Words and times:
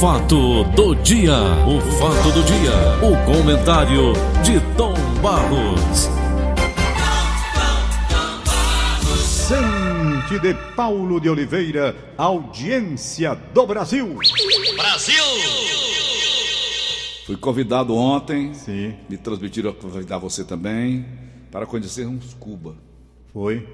fato 0.00 0.62
do 0.76 0.94
dia, 0.94 1.34
o 1.66 1.80
fato 1.98 2.30
do 2.30 2.42
dia, 2.44 2.70
o 3.02 3.16
comentário 3.26 4.12
de 4.44 4.60
Tom 4.76 4.94
Barros. 5.20 6.08
Sente 9.18 10.38
de 10.38 10.54
Paulo 10.76 11.20
de 11.20 11.28
Oliveira, 11.28 11.96
audiência 12.16 13.34
do 13.52 13.66
Brasil. 13.66 14.16
Brasil! 14.76 15.24
Fui 17.26 17.36
convidado 17.36 17.92
ontem, 17.96 18.54
Sim, 18.54 18.94
me 19.08 19.16
transmitiram 19.16 19.70
a 19.70 19.74
convidar 19.74 20.18
você 20.18 20.44
também, 20.44 21.04
para 21.50 21.66
conhecermos 21.66 22.34
Cuba. 22.34 22.76
foi. 23.32 23.66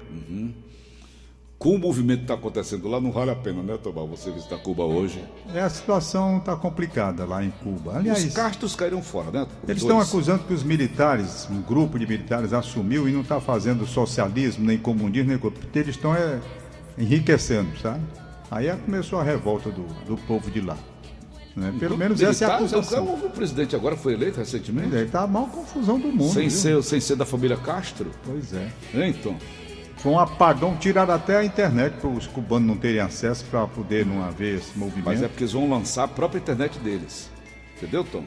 Com 1.57 1.75
o 1.75 1.79
movimento 1.79 2.17
que 2.19 2.23
está 2.25 2.33
acontecendo 2.33 2.87
lá, 2.89 2.99
não 2.99 3.11
vale 3.13 3.31
a 3.31 3.35
pena, 3.35 3.63
né, 3.63 3.77
Tomás, 3.81 4.09
você 4.09 4.29
visitar 4.29 4.57
Cuba 4.57 4.83
hoje. 4.83 5.23
É, 5.53 5.61
a 5.61 5.69
situação 5.69 6.37
está 6.37 6.53
complicada 6.55 7.23
lá 7.25 7.43
em 7.43 7.49
Cuba. 7.49 7.97
Aliás, 7.97 8.25
Os 8.25 8.33
Castros 8.33 8.75
caíram 8.75 9.01
fora, 9.01 9.31
né? 9.31 9.41
Os 9.63 9.69
eles 9.69 9.81
dois. 9.81 9.81
estão 9.83 9.99
acusando 9.99 10.43
que 10.43 10.53
os 10.53 10.63
militares, 10.63 11.47
um 11.49 11.61
grupo 11.61 11.97
de 11.97 12.05
militares 12.05 12.51
assumiu 12.51 13.07
e 13.07 13.11
não 13.13 13.21
está 13.21 13.39
fazendo 13.39 13.87
socialismo, 13.87 14.65
nem 14.65 14.77
comunismo, 14.77 15.29
nem 15.29 15.53
eles 15.73 15.95
estão 15.95 16.13
é, 16.13 16.39
enriquecendo, 16.97 17.69
sabe? 17.81 18.01
Aí 18.51 18.67
é- 18.67 18.75
começou 18.75 19.19
a 19.19 19.23
revolta 19.23 19.69
do, 19.71 19.83
do 20.05 20.17
povo 20.27 20.51
de 20.51 20.59
lá. 20.61 20.77
né? 21.55 21.73
Pelo 21.79 21.97
menos 21.97 22.21
essa 22.21 22.43
é 22.45 22.47
a 22.47 22.57
Militares, 22.59 22.73
acusação. 22.89 23.13
O 23.25 23.29
presidente 23.29 23.75
agora 23.75 23.95
foi 23.95 24.13
eleito 24.13 24.37
recentemente, 24.37 24.93
Aí 24.95 25.05
tá 25.07 25.21
a 25.21 25.27
maior 25.27 25.49
confusão 25.49 25.97
do 25.99 26.09
mundo. 26.09 26.33
sem, 26.33 26.49
viu? 26.49 26.51
ser, 26.51 26.83
sem 26.83 26.99
ser 26.99 27.15
da 27.15 27.25
família 27.25 27.55
Castro. 27.57 28.11
Pois 28.25 28.53
é. 28.53 28.69
Tom? 29.23 29.37
Foi 30.05 30.13
um 30.13 30.19
apagão, 30.19 30.77
tiraram 30.77 31.15
até 31.15 31.35
a 31.37 31.43
internet 31.43 31.93
para 31.93 32.07
os 32.07 32.27
cubanos 32.27 32.67
não 32.67 32.77
terem 32.77 32.99
acesso 33.01 33.43
para 33.45 33.65
poder 33.65 34.05
não 34.05 34.23
haver 34.23 34.59
esse 34.59 34.77
movimento. 34.77 35.05
Mas 35.05 35.23
é 35.23 35.27
porque 35.27 35.43
eles 35.45 35.53
vão 35.53 35.67
lançar 35.67 36.03
a 36.03 36.07
própria 36.07 36.37
internet 36.37 36.77
deles. 36.77 37.27
Entendeu, 37.75 38.03
Tom? 38.03 38.23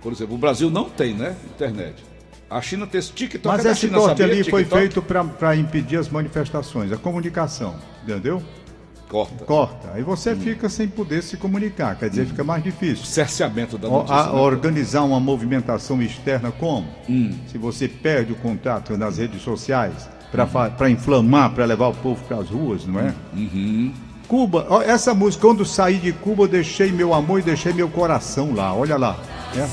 Por 0.00 0.12
exemplo, 0.12 0.36
o 0.36 0.38
Brasil 0.38 0.70
não 0.70 0.88
tem, 0.88 1.12
né? 1.12 1.34
Internet. 1.44 2.04
A 2.48 2.60
China 2.62 2.86
tem 2.86 3.00
esse 3.00 3.10
TikTok. 3.12 3.56
Mas 3.56 3.66
esse 3.66 3.80
China, 3.80 3.98
corte 3.98 4.18
sabia? 4.22 4.26
ali 4.26 4.44
foi 4.48 4.62
TikTok? 4.62 4.80
feito 4.80 5.02
para 5.02 5.56
impedir 5.56 5.96
as 5.98 6.08
manifestações, 6.08 6.92
a 6.92 6.96
comunicação, 6.96 7.74
entendeu? 8.04 8.40
Corta. 9.08 9.44
Corta. 9.44 9.90
Aí 9.92 10.04
você 10.04 10.36
fica 10.36 10.68
sem 10.68 10.86
poder 10.86 11.20
se 11.24 11.36
comunicar, 11.36 11.96
quer 11.98 12.10
dizer, 12.10 12.26
fica 12.26 12.44
mais 12.44 12.62
difícil. 12.62 13.04
Cerceamento 13.06 13.76
da 13.76 13.88
O- 13.88 13.92
notícia. 13.92 14.14
a- 14.14 14.32
né? 14.32 14.38
organizar 14.40 15.02
uma 15.02 15.18
movimentação 15.18 16.00
externa 16.00 16.52
como? 16.52 16.86
Hum. 17.08 17.36
Se 17.48 17.58
você 17.58 17.88
perde 17.88 18.32
o 18.32 18.36
contato 18.36 18.96
nas 18.96 19.18
redes 19.18 19.42
sociais. 19.42 20.08
Para 20.44 20.90
inflamar, 20.90 21.50
para 21.50 21.64
levar 21.64 21.88
o 21.88 21.94
povo 21.94 22.22
para 22.24 22.38
as 22.38 22.50
ruas, 22.50 22.84
não 22.84 23.00
é? 23.00 23.14
Uhum. 23.34 23.92
Cuba, 24.26 24.66
ó, 24.68 24.82
essa 24.82 25.14
música, 25.14 25.46
quando 25.46 25.64
saí 25.64 25.98
de 25.98 26.12
Cuba, 26.12 26.42
eu 26.42 26.48
deixei 26.48 26.90
meu 26.90 27.14
amor 27.14 27.38
e 27.38 27.42
deixei 27.42 27.72
meu 27.72 27.88
coração 27.88 28.52
lá, 28.52 28.74
olha 28.74 28.96
lá. 28.96 29.16
É. 29.56 29.66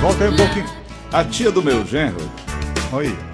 Volta 0.00 0.24
aí 0.24 0.30
um 0.30 0.36
pouquinho. 0.36 0.66
A 1.12 1.22
tia 1.24 1.50
do 1.50 1.62
meu 1.62 1.84
genro, 1.84 2.16
Olha 2.90 3.10
aí. 3.10 3.31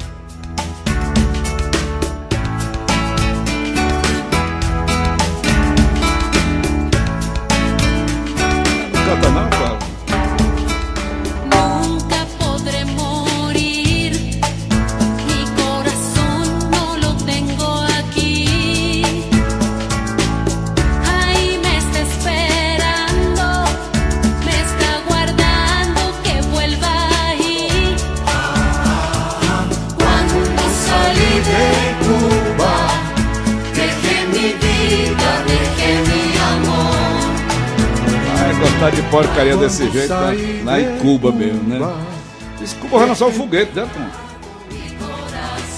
Porcaria 39.10 39.56
desse 39.56 39.90
jeito, 39.90 40.10
lá, 40.10 40.26
saí 40.26 40.62
lá 40.64 40.80
em 40.80 40.98
Cuba 40.98 41.32
mesmo, 41.32 41.62
né? 41.64 41.78
Cuba. 41.78 42.78
Cuba 42.80 42.98
vai 42.98 43.08
lançar 43.08 43.26
um 43.26 43.32
foguete, 43.32 43.74
né, 43.74 43.88
Tom? 43.92 44.28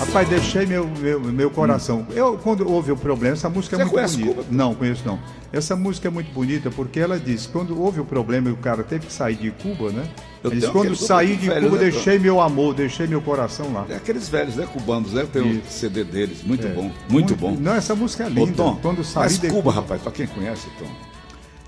Rapaz, 0.00 0.26
deixei 0.30 0.64
meu, 0.64 0.88
meu, 0.98 1.20
meu 1.20 1.50
coração. 1.50 2.06
Eu, 2.14 2.38
quando 2.42 2.66
houve 2.66 2.90
o 2.90 2.96
problema, 2.96 3.34
essa 3.34 3.50
música 3.50 3.76
Você 3.76 3.82
é 3.82 3.84
muito 3.84 3.94
conhece 3.94 4.16
bonita. 4.16 4.34
Cuba? 4.34 4.46
Não, 4.50 4.74
conheço 4.74 5.02
não. 5.04 5.18
Essa 5.52 5.76
música 5.76 6.08
é 6.08 6.10
muito 6.10 6.32
bonita 6.32 6.70
porque 6.70 6.98
ela 6.98 7.20
diz, 7.20 7.46
quando 7.46 7.78
houve 7.78 8.00
o 8.00 8.04
problema 8.04 8.48
e 8.48 8.52
o 8.52 8.56
cara 8.56 8.82
teve 8.82 9.06
que 9.06 9.12
sair 9.12 9.34
de 9.36 9.50
Cuba, 9.50 9.90
né? 9.90 10.04
Eu 10.42 10.50
quando 10.72 10.96
saí 10.96 11.28
muito 11.28 11.40
de 11.40 11.48
velho, 11.48 11.68
Cuba, 11.68 11.76
né, 11.76 11.90
deixei 11.90 12.18
meu 12.18 12.40
amor, 12.40 12.72
deixei 12.72 13.06
meu 13.06 13.20
coração 13.20 13.70
lá. 13.74 13.84
É 13.90 13.96
aqueles 13.96 14.26
velhos, 14.26 14.56
né, 14.56 14.66
cubanos, 14.72 15.12
né? 15.12 15.26
Tem 15.30 15.42
o 15.42 15.46
Isso. 15.56 15.62
CD 15.68 16.02
deles, 16.02 16.42
muito 16.42 16.66
É. 16.66 16.70
bom, 16.70 16.90
muito, 17.10 17.36
bom. 17.36 17.54
Não, 17.60 17.74
essa 17.74 17.94
música 17.94 18.24
é 18.24 18.26
Ô, 18.26 18.30
linda. 18.30 18.52
Tom, 18.54 18.78
quando 18.80 19.04
saí 19.04 19.24
mas 19.24 19.38
de 19.38 19.48
Cuba, 19.48 19.70
rapaz, 19.70 20.00
pra 20.00 20.10
quem 20.10 20.26
conhece, 20.26 20.66
Tom, 20.78 20.86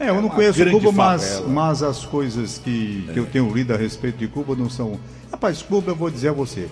É, 0.03 0.11
eu 0.11 0.17
É 0.17 0.21
não 0.21 0.29
conheço 0.29 0.69
Cuba, 0.71 0.91
mas, 0.91 1.41
mas 1.47 1.83
as 1.83 2.05
coisas 2.05 2.59
que, 2.59 3.09
que 3.13 3.19
eu 3.19 3.25
tenho 3.27 3.49
lido 3.55 3.73
a 3.73 3.77
respeito 3.77 4.19
de 4.19 4.27
Cuba 4.27 4.57
não 4.57 4.69
são. 4.69 4.99
Rapaz, 5.31 5.63
Cuba, 5.63 5.93
eu 5.93 5.97
vou 5.97 6.11
dizer 6.11 6.31
a 6.31 6.33
você. 6.33 6.69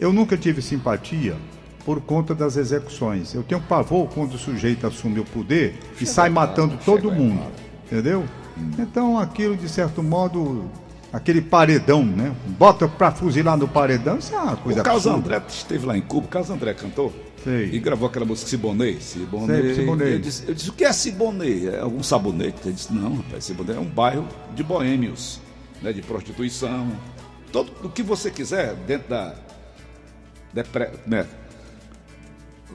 Eu 0.00 0.10
nunca 0.10 0.38
tive 0.38 0.62
simpatia 0.62 1.36
por 1.84 2.00
conta 2.00 2.34
das 2.34 2.56
execuções. 2.56 3.34
Eu 3.34 3.42
tenho 3.42 3.60
pavor 3.60 4.08
quando 4.08 4.34
o 4.34 4.38
sujeito 4.38 4.86
assume 4.86 5.20
o 5.20 5.24
poder 5.24 5.78
e 6.00 6.06
sai 6.06 6.30
matando 6.30 6.78
todo 6.82 7.12
mundo. 7.12 7.42
Entendeu? 7.84 8.24
Então, 8.78 9.18
aquilo, 9.18 9.54
de 9.54 9.68
certo 9.68 10.02
modo, 10.02 10.64
aquele 11.12 11.40
paredão, 11.40 12.04
né? 12.04 12.34
Bota 12.58 12.88
pra 12.88 13.10
fuzilar 13.10 13.56
no 13.56 13.68
paredão, 13.68 14.18
isso 14.18 14.34
é 14.34 14.38
uma 14.38 14.56
coisa 14.56 14.80
o 14.80 14.84
Carlos 14.84 15.06
absurda. 15.06 15.36
André 15.36 15.46
esteve 15.48 15.86
lá 15.86 15.96
em 15.96 16.02
Cuba, 16.02 16.26
o 16.26 16.28
Carlos 16.28 16.50
André 16.50 16.74
cantou 16.74 17.12
Sei. 17.42 17.70
e 17.72 17.78
gravou 17.78 18.08
aquela 18.08 18.26
música 18.26 18.48
Siboney. 18.50 19.00
Siboney. 19.00 19.62
Sei, 19.62 19.74
Siboney. 19.74 20.12
Eu, 20.12 20.18
disse, 20.18 20.44
eu 20.48 20.54
disse, 20.54 20.70
o 20.70 20.72
que 20.72 20.84
é 20.84 20.92
Siboney? 20.92 21.68
É 21.68 21.80
algum 21.80 22.02
sabonete? 22.02 22.58
Ele 22.64 22.74
disse, 22.74 22.92
não, 22.92 23.16
rapaz, 23.16 23.44
Siboney 23.44 23.76
é 23.76 23.80
um 23.80 23.84
bairro 23.84 24.26
de 24.54 24.62
boêmios, 24.62 25.40
né, 25.82 25.92
de 25.92 26.02
prostituição, 26.02 26.90
todo 27.52 27.72
o 27.82 27.88
que 27.88 28.02
você 28.02 28.30
quiser 28.30 28.74
dentro 28.86 29.08
da... 29.08 29.34
Depre, 30.52 30.88
né, 31.06 31.26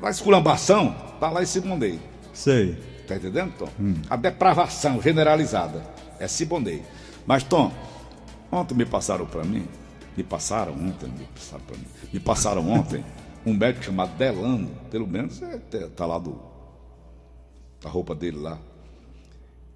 da 0.02 0.10
esculambação, 0.10 0.96
tá 1.20 1.30
lá 1.30 1.44
em 1.44 1.46
Siboney. 1.46 2.00
Sei. 2.34 2.78
Tá 3.08 3.16
entendendo, 3.16 3.54
Tom? 3.58 3.70
A 4.10 4.16
depravação 4.16 5.02
generalizada 5.02 5.84
é 6.20 6.28
Siboney. 6.28 6.82
Mas, 7.26 7.44
Tom, 7.44 7.72
ontem 8.52 8.76
me 8.76 8.86
passaram 8.86 9.26
para 9.26 9.44
mim, 9.44 9.66
me 10.18 10.24
passaram 10.24 10.74
ontem, 10.74 11.08
me 11.10 11.26
passaram 11.34 11.64
para 11.66 11.78
mim, 11.78 11.86
me 12.14 12.20
passaram 12.20 12.70
ontem 12.70 13.04
um 13.46 13.54
médico 13.54 13.86
chamado 13.86 14.16
Delano, 14.18 14.70
pelo 14.90 15.08
menos 15.08 15.42
é, 15.42 15.58
tá- 15.58 15.88
tá 15.96 16.06
lá 16.06 16.18
do 16.20 16.40
a 17.84 17.90
roupa 17.90 18.14
dele 18.14 18.38
lá, 18.38 18.60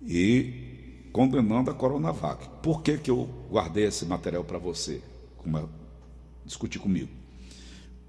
e 0.06 1.10
condenando 1.12 1.72
a 1.72 1.74
Coronavac. 1.74 2.48
Por 2.62 2.82
que 2.82 2.98
que 2.98 3.10
eu 3.10 3.28
guardei 3.50 3.86
esse 3.86 4.06
material 4.06 4.44
para 4.44 4.58
você? 4.58 5.02
Como 5.38 5.58
é- 5.58 5.64
discutir 6.46 6.78
comigo. 6.80 7.10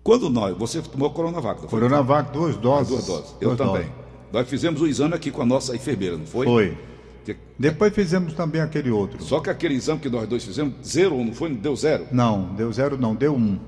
Quando 0.03 0.29
nós, 0.29 0.57
você 0.57 0.83
tomou 0.83 1.11
Coronavac, 1.11 1.63
não 1.63 1.69
foi? 1.69 1.81
Coronavac, 1.81 2.31
duas 2.33 2.57
doses. 2.57 2.89
Duas 2.89 3.07
doses. 3.07 3.35
Eu 3.41 3.57
Duas 3.57 3.59
também. 3.59 3.87
doses. 3.89 4.07
Nós 4.33 4.49
fizemos 4.49 4.81
o 4.83 4.87
exame 4.87 5.15
aqui 5.15 5.31
com 5.31 5.41
a 5.43 5.47
nossa 5.47 5.75
enfermeira, 5.75 6.17
não 6.17 6.27
foi? 6.27 6.47
Foi. 6.47 6.79
Que- 7.27 7.37
Depois 7.59 7.93
fizemos 7.93 8.33
também 8.35 8.61
aquele 8.61 8.91
outro. 8.91 9.23
Só 9.23 9.41
que 9.41 9.51
aquele 9.51 9.75
exame 9.75 9.99
que 10.01 10.09
nós 10.09 10.29
dois 10.29 10.45
fizemos, 10.45 10.75
zero, 10.87 11.17
não 11.25 11.33
foi? 11.33 11.49
Não 11.49 11.57
deu 11.57 11.75
zero? 11.75 12.07
Não, 12.13 12.55
deu 12.55 12.73
zero 12.73 12.97
não, 12.97 13.15
deu 13.15 13.35
um. 13.35 13.59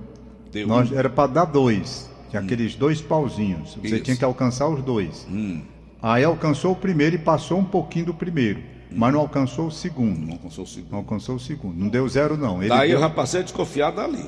Deu 0.52 0.66
Nós, 0.66 0.90
um. 0.90 0.96
era 0.96 1.10
para 1.10 1.26
dar 1.26 1.44
dois. 1.44 2.08
Tinha 2.30 2.40
aqueles 2.40 2.74
dois 2.74 3.00
pauzinhos. 3.02 3.74
Você 3.74 3.96
Isso. 3.96 4.00
tinha 4.04 4.16
que 4.16 4.24
alcançar 4.24 4.68
os 4.68 4.82
dois. 4.82 5.26
Hum. 5.30 5.60
Aí 6.00 6.22
alcançou 6.24 6.72
o 6.72 6.76
primeiro 6.76 7.16
e 7.16 7.18
passou 7.18 7.58
um 7.58 7.64
pouquinho 7.64 8.06
do 8.06 8.14
primeiro. 8.14 8.60
Mas 8.90 9.12
não 9.12 9.20
alcançou 9.20 9.66
o 9.66 9.70
segundo. 9.70 10.18
Não 10.20 10.32
alcançou 10.34 10.64
o 10.64 10.66
segundo. 10.66 10.90
Não 10.92 10.98
alcançou 10.98 11.34
o 11.34 11.40
segundo. 11.40 11.76
Não 11.78 11.88
deu 11.88 12.08
zero, 12.08 12.36
não. 12.36 12.60
Ele 12.60 12.68
Daí 12.70 12.88
deu... 12.88 12.96
eu 12.96 13.00
já 13.00 13.10
passei 13.10 13.40
a 13.40 13.42
desconfiar 13.42 13.90
dali. 13.90 14.24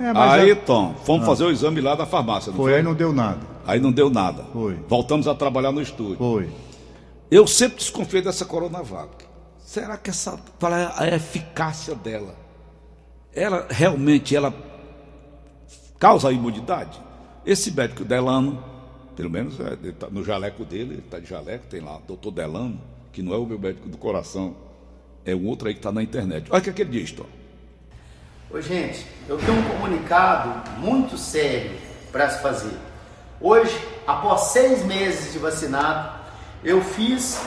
É, 0.00 0.12
mas 0.12 0.32
Aí, 0.32 0.50
é- 0.50 0.54
Tom, 0.54 0.94
fomos 1.04 1.26
fazer 1.26 1.44
o 1.44 1.50
exame 1.50 1.80
lá 1.80 1.94
da 1.94 2.06
farmácia, 2.06 2.50
não 2.50 2.56
foi? 2.56 2.70
Foi, 2.72 2.78
aí 2.78 2.82
não 2.82 2.94
deu 2.94 3.12
nada. 3.12 3.40
Aí 3.66 3.78
não 3.80 3.92
deu 3.92 4.10
nada. 4.10 4.44
Foi. 4.52 4.76
Voltamos 4.88 5.26
a 5.28 5.34
trabalhar 5.34 5.72
no 5.72 5.80
estúdio. 5.80 6.16
Foi. 6.16 6.48
Eu 7.34 7.48
sempre 7.48 7.78
desconfiei 7.78 8.22
dessa 8.22 8.44
Coronavac. 8.44 9.24
Será 9.58 9.96
que 9.96 10.08
essa. 10.08 10.38
Qual 10.60 10.72
é 10.72 10.88
a 10.96 11.16
eficácia 11.16 11.92
dela? 11.92 12.36
Ela 13.34 13.66
realmente 13.68 14.36
ela 14.36 14.54
causa 15.98 16.30
imunidade? 16.30 16.96
Esse 17.44 17.72
médico 17.72 18.04
Delano, 18.04 18.62
pelo 19.16 19.30
menos 19.30 19.58
é, 19.58 19.74
tá 19.98 20.06
no 20.08 20.22
jaleco 20.22 20.64
dele, 20.64 20.94
ele 20.94 20.98
está 21.00 21.18
de 21.18 21.28
jaleco, 21.28 21.66
tem 21.66 21.80
lá, 21.80 21.98
doutor 22.06 22.30
Delano, 22.30 22.80
que 23.12 23.20
não 23.20 23.34
é 23.34 23.36
o 23.36 23.44
meu 23.44 23.58
médico 23.58 23.88
do 23.88 23.98
coração, 23.98 24.54
é 25.24 25.34
o 25.34 25.44
outro 25.44 25.66
aí 25.66 25.74
que 25.74 25.80
está 25.80 25.90
na 25.90 26.04
internet. 26.04 26.46
Olha 26.52 26.60
o 26.60 26.62
que, 26.62 26.70
é 26.70 26.72
que 26.72 26.82
ele 26.82 27.00
diz, 27.00 27.10
Tom. 27.10 27.26
Ô, 28.48 28.60
gente, 28.60 29.04
eu 29.28 29.36
tenho 29.38 29.58
um 29.58 29.70
comunicado 29.70 30.70
muito 30.78 31.18
sério 31.18 31.72
para 32.12 32.30
se 32.30 32.40
fazer. 32.40 32.78
Hoje, 33.40 33.76
após 34.06 34.52
seis 34.52 34.84
meses 34.84 35.32
de 35.32 35.40
vacinado, 35.40 36.13
eu 36.64 36.82
fiz 36.82 37.40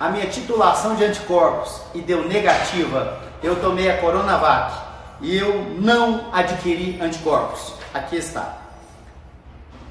a 0.00 0.10
minha 0.10 0.26
titulação 0.26 0.96
de 0.96 1.04
anticorpos 1.04 1.80
e 1.94 2.00
deu 2.00 2.26
negativa. 2.26 3.20
Eu 3.42 3.60
tomei 3.60 3.88
a 3.88 3.98
Coronavac 3.98 4.74
e 5.20 5.36
eu 5.36 5.76
não 5.78 6.32
adquiri 6.32 6.98
anticorpos. 7.00 7.74
Aqui 7.94 8.16
está 8.16 8.58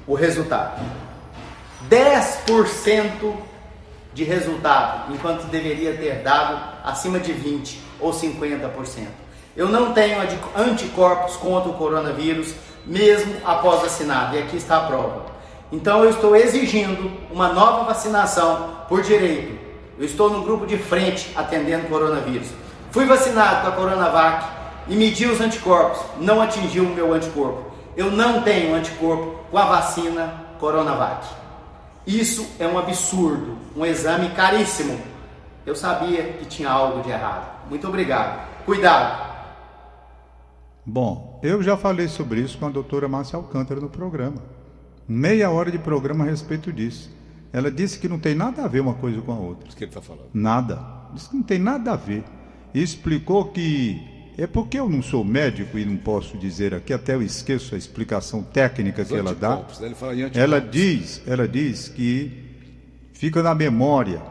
o 0.06 0.14
resultado: 0.14 0.82
10% 1.88 3.34
de 4.12 4.24
resultado, 4.24 5.14
enquanto 5.14 5.44
deveria 5.44 5.96
ter 5.96 6.22
dado 6.22 6.62
acima 6.84 7.18
de 7.18 7.32
20 7.32 7.80
ou 7.98 8.12
50%. 8.12 9.06
Eu 9.56 9.68
não 9.68 9.92
tenho 9.94 10.18
anticorpos 10.56 11.36
contra 11.36 11.70
o 11.70 11.74
coronavírus, 11.74 12.54
mesmo 12.84 13.34
após 13.44 13.80
vacinado, 13.80 14.36
e 14.36 14.42
aqui 14.42 14.56
está 14.56 14.78
a 14.78 14.86
prova. 14.86 15.31
Então 15.72 16.04
eu 16.04 16.10
estou 16.10 16.36
exigindo 16.36 17.10
uma 17.32 17.48
nova 17.48 17.84
vacinação 17.84 18.84
por 18.88 19.02
direito. 19.02 19.58
Eu 19.98 20.04
estou 20.04 20.28
no 20.28 20.42
grupo 20.42 20.66
de 20.66 20.76
frente 20.76 21.32
atendendo 21.34 21.88
coronavírus. 21.88 22.48
Fui 22.90 23.06
vacinado 23.06 23.62
com 23.62 23.68
a 23.68 23.72
Coronavac 23.72 24.46
e 24.86 24.94
medi 24.94 25.24
os 25.24 25.40
anticorpos, 25.40 25.98
não 26.20 26.42
atingiu 26.42 26.84
o 26.84 26.94
meu 26.94 27.14
anticorpo. 27.14 27.72
Eu 27.96 28.10
não 28.10 28.42
tenho 28.42 28.74
anticorpo 28.74 29.38
com 29.50 29.56
a 29.56 29.64
vacina 29.64 30.44
Coronavac. 30.60 31.26
Isso 32.06 32.46
é 32.58 32.66
um 32.66 32.78
absurdo, 32.78 33.56
um 33.74 33.86
exame 33.86 34.28
caríssimo. 34.30 35.00
Eu 35.64 35.74
sabia 35.74 36.22
que 36.24 36.44
tinha 36.44 36.68
algo 36.68 37.02
de 37.02 37.10
errado. 37.10 37.68
Muito 37.70 37.88
obrigado. 37.88 38.46
Cuidado. 38.66 39.32
Bom, 40.84 41.38
eu 41.42 41.62
já 41.62 41.76
falei 41.76 42.08
sobre 42.08 42.40
isso 42.40 42.58
com 42.58 42.66
a 42.66 42.70
doutora 42.70 43.08
Márcia 43.08 43.36
Alcântara 43.36 43.80
no 43.80 43.88
programa. 43.88 44.51
Meia 45.08 45.50
hora 45.50 45.70
de 45.70 45.78
programa 45.78 46.24
a 46.24 46.28
respeito 46.28 46.72
disso. 46.72 47.10
Ela 47.52 47.70
disse 47.70 47.98
que 47.98 48.08
não 48.08 48.18
tem 48.18 48.34
nada 48.34 48.64
a 48.64 48.68
ver 48.68 48.80
uma 48.80 48.94
coisa 48.94 49.20
com 49.20 49.32
a 49.32 49.38
outra. 49.38 49.68
Isso 49.68 49.76
que 49.76 49.84
ele 49.84 49.90
está 49.90 50.00
falando. 50.00 50.28
Nada. 50.32 50.78
Disse 51.12 51.28
que 51.28 51.36
não 51.36 51.42
tem 51.42 51.58
nada 51.58 51.92
a 51.92 51.96
ver. 51.96 52.24
E 52.72 52.82
explicou 52.82 53.46
que 53.46 54.00
é 54.38 54.46
porque 54.46 54.78
eu 54.78 54.88
não 54.88 55.02
sou 55.02 55.22
médico 55.22 55.78
e 55.78 55.84
não 55.84 55.96
posso 55.96 56.38
dizer 56.38 56.74
aqui, 56.74 56.92
até 56.92 57.14
eu 57.14 57.22
esqueço 57.22 57.74
a 57.74 57.78
explicação 57.78 58.42
técnica 58.42 59.04
que 59.04 59.12
Os 59.12 59.18
ela 59.18 59.34
dá. 59.34 59.56
né? 60.38 60.42
Ela 60.42 60.60
diz, 60.60 61.22
ela 61.26 61.46
diz 61.46 61.88
que 61.88 62.32
fica 63.12 63.42
na 63.42 63.54
memória. 63.54 64.22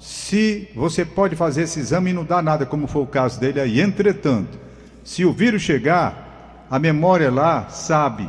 Se 0.00 0.68
você 0.74 1.04
pode 1.04 1.36
fazer 1.36 1.62
esse 1.62 1.78
exame 1.78 2.10
e 2.10 2.12
não 2.12 2.24
dá 2.24 2.42
nada, 2.42 2.66
como 2.66 2.88
foi 2.88 3.02
o 3.02 3.06
caso 3.06 3.38
dele 3.38 3.60
aí. 3.60 3.80
Entretanto, 3.80 4.58
se 5.04 5.24
o 5.24 5.32
vírus 5.32 5.62
chegar, 5.62 6.66
a 6.68 6.78
memória 6.78 7.30
lá 7.30 7.68
sabe. 7.68 8.28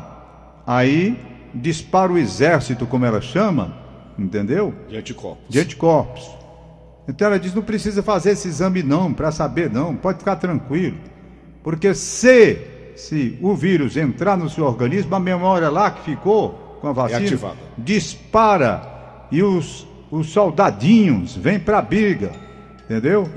Aí 0.66 1.18
dispara 1.54 2.12
o 2.12 2.18
exército, 2.18 2.86
como 2.86 3.06
ela 3.06 3.22
chama, 3.22 3.78
entendeu? 4.18 4.74
De 4.88 4.98
anticorpos. 4.98 5.46
De 5.50 5.60
anticorpos. 5.60 6.30
Então 7.08 7.28
ela 7.28 7.40
diz: 7.40 7.54
não 7.54 7.64
precisa 7.64 8.04
fazer 8.04 8.32
esse 8.32 8.48
exame 8.48 8.84
não, 8.84 9.14
para 9.14 9.32
saber 9.32 9.72
não, 9.72 9.96
pode 9.96 10.20
ficar 10.20 10.36
tranquilo. 10.36 10.98
Porque 11.64 11.94
se, 11.94 12.58
se 12.96 13.38
o 13.42 13.56
vírus 13.56 13.98
entrar 13.98 14.38
no 14.38 14.50
seu 14.50 14.66
organismo, 14.66 15.16
a 15.16 15.20
memória 15.20 15.70
lá 15.70 15.92
que 15.92 16.04
ficou 16.04 16.78
com 16.80 16.88
a 16.88 16.94
vacina 16.94 17.26
ativada. 17.26 17.58
dispara 17.78 19.28
e 19.32 19.44
os, 19.44 19.88
os 20.10 20.30
soldadinhos 20.30 21.36
vêm 21.36 21.60
para 21.60 21.80
a 21.80 21.82
briga. 21.82 22.32
Entendeu? 22.86 23.30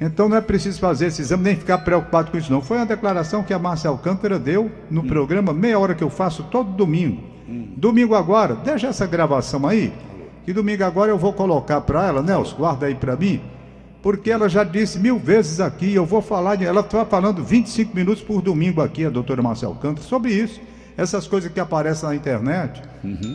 Então 0.00 0.30
não 0.30 0.36
é 0.38 0.40
preciso 0.40 0.80
fazer 0.80 1.08
esse 1.08 1.20
exame 1.20 1.44
nem 1.44 1.56
ficar 1.56 1.76
preocupado 1.78 2.30
com 2.30 2.38
isso, 2.38 2.50
não. 2.50 2.62
Foi 2.62 2.78
uma 2.78 2.86
declaração 2.86 3.42
que 3.42 3.52
a 3.52 3.58
Márcia 3.58 3.90
Alcântara 3.90 4.38
deu 4.38 4.72
no 4.90 5.04
programa, 5.04 5.52
meia 5.52 5.78
hora 5.78 5.94
que 5.94 6.02
eu 6.02 6.08
faço 6.08 6.44
todo 6.44 6.72
domingo. 6.72 7.33
Domingo 7.46 8.14
agora, 8.14 8.54
deixa 8.54 8.88
essa 8.88 9.06
gravação 9.06 9.66
aí, 9.66 9.92
que 10.44 10.52
domingo 10.52 10.84
agora 10.84 11.10
eu 11.10 11.18
vou 11.18 11.32
colocar 11.32 11.80
para 11.80 12.06
ela, 12.06 12.22
Nelson, 12.22 12.56
guarda 12.56 12.86
aí 12.86 12.94
para 12.94 13.16
mim, 13.16 13.40
porque 14.02 14.30
ela 14.30 14.48
já 14.48 14.64
disse 14.64 14.98
mil 14.98 15.18
vezes 15.18 15.60
aqui, 15.60 15.94
eu 15.94 16.04
vou 16.06 16.22
falar, 16.22 16.56
de, 16.56 16.64
ela 16.64 16.80
está 16.80 17.04
falando 17.04 17.42
25 17.42 17.94
minutos 17.94 18.22
por 18.22 18.40
domingo 18.42 18.80
aqui, 18.80 19.04
a 19.04 19.10
doutora 19.10 19.42
Márcia 19.42 19.68
Alcântara, 19.68 20.06
sobre 20.06 20.32
isso, 20.32 20.60
essas 20.96 21.26
coisas 21.26 21.50
que 21.50 21.60
aparecem 21.60 22.08
na 22.08 22.14
internet. 22.14 22.82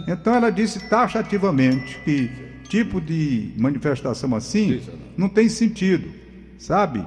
Então 0.07 0.33
ela 0.33 0.49
disse 0.49 0.87
taxativamente 0.89 1.99
que 2.03 2.31
tipo 2.69 3.01
de 3.01 3.53
manifestação 3.57 4.35
assim 4.35 4.81
não 5.17 5.27
tem 5.27 5.49
sentido, 5.49 6.09
sabe? 6.57 7.05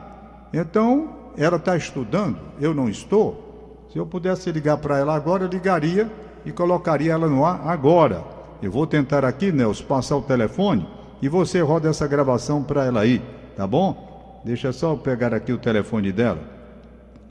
Então 0.53 1.33
ela 1.37 1.57
está 1.57 1.77
estudando, 1.77 2.39
eu 2.61 2.75
não 2.75 2.89
estou. 2.89 3.89
Se 3.93 3.99
eu 3.99 4.07
pudesse 4.07 4.51
ligar 4.51 4.77
para 4.79 4.99
ela 4.99 5.15
agora, 5.15 5.45
eu 5.45 5.49
ligaria 5.49 6.11
e 6.45 6.53
colocaria 6.53 7.13
ela 7.13 7.29
no 7.29 7.45
ar 7.45 7.69
agora. 7.69 8.25
Eu 8.63 8.71
vou 8.71 8.87
tentar 8.87 9.25
aqui, 9.25 9.51
Nelson, 9.51 9.85
passar 9.85 10.17
o 10.17 10.23
telefone 10.23 10.87
e 11.21 11.29
você 11.29 11.61
roda 11.61 11.89
essa 11.89 12.07
gravação 12.07 12.63
para 12.63 12.85
ela 12.85 13.01
aí, 13.01 13.23
tá 13.57 13.67
bom? 13.67 14.41
Deixa 14.45 14.73
só 14.73 14.93
eu 14.93 14.99
pegar 14.99 15.33
aqui 15.33 15.53
o 15.53 15.59
telefone 15.59 16.11
dela, 16.11 16.41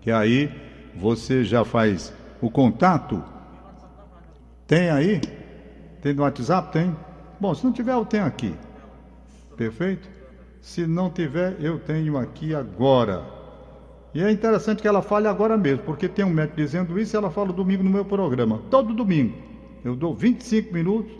que 0.01 0.11
aí 0.11 0.49
você 0.95 1.43
já 1.43 1.65
faz 1.65 2.13
o 2.41 2.49
contato. 2.49 3.21
Tem 4.65 4.89
aí? 4.89 5.19
Tem 6.01 6.13
no 6.13 6.23
WhatsApp? 6.23 6.71
Tem? 6.71 6.95
Bom, 7.39 7.53
se 7.53 7.65
não 7.65 7.73
tiver, 7.73 7.93
eu 7.93 8.05
tenho 8.05 8.25
aqui. 8.25 8.55
Perfeito? 9.57 10.09
Se 10.61 10.87
não 10.87 11.09
tiver, 11.09 11.57
eu 11.59 11.79
tenho 11.79 12.17
aqui 12.17 12.55
agora. 12.55 13.40
E 14.13 14.21
é 14.21 14.29
interessante 14.29 14.81
que 14.81 14.87
ela 14.87 15.01
fale 15.01 15.27
agora 15.27 15.57
mesmo, 15.57 15.83
porque 15.83 16.07
tem 16.09 16.25
um 16.25 16.29
médico 16.29 16.57
dizendo 16.57 16.99
isso 16.99 17.15
e 17.15 17.17
ela 17.17 17.31
fala 17.31 17.53
domingo 17.53 17.83
no 17.83 17.89
meu 17.89 18.03
programa. 18.03 18.61
Todo 18.69 18.93
domingo. 18.93 19.33
Eu 19.83 19.95
dou 19.95 20.13
25 20.13 20.73
minutos 20.73 21.11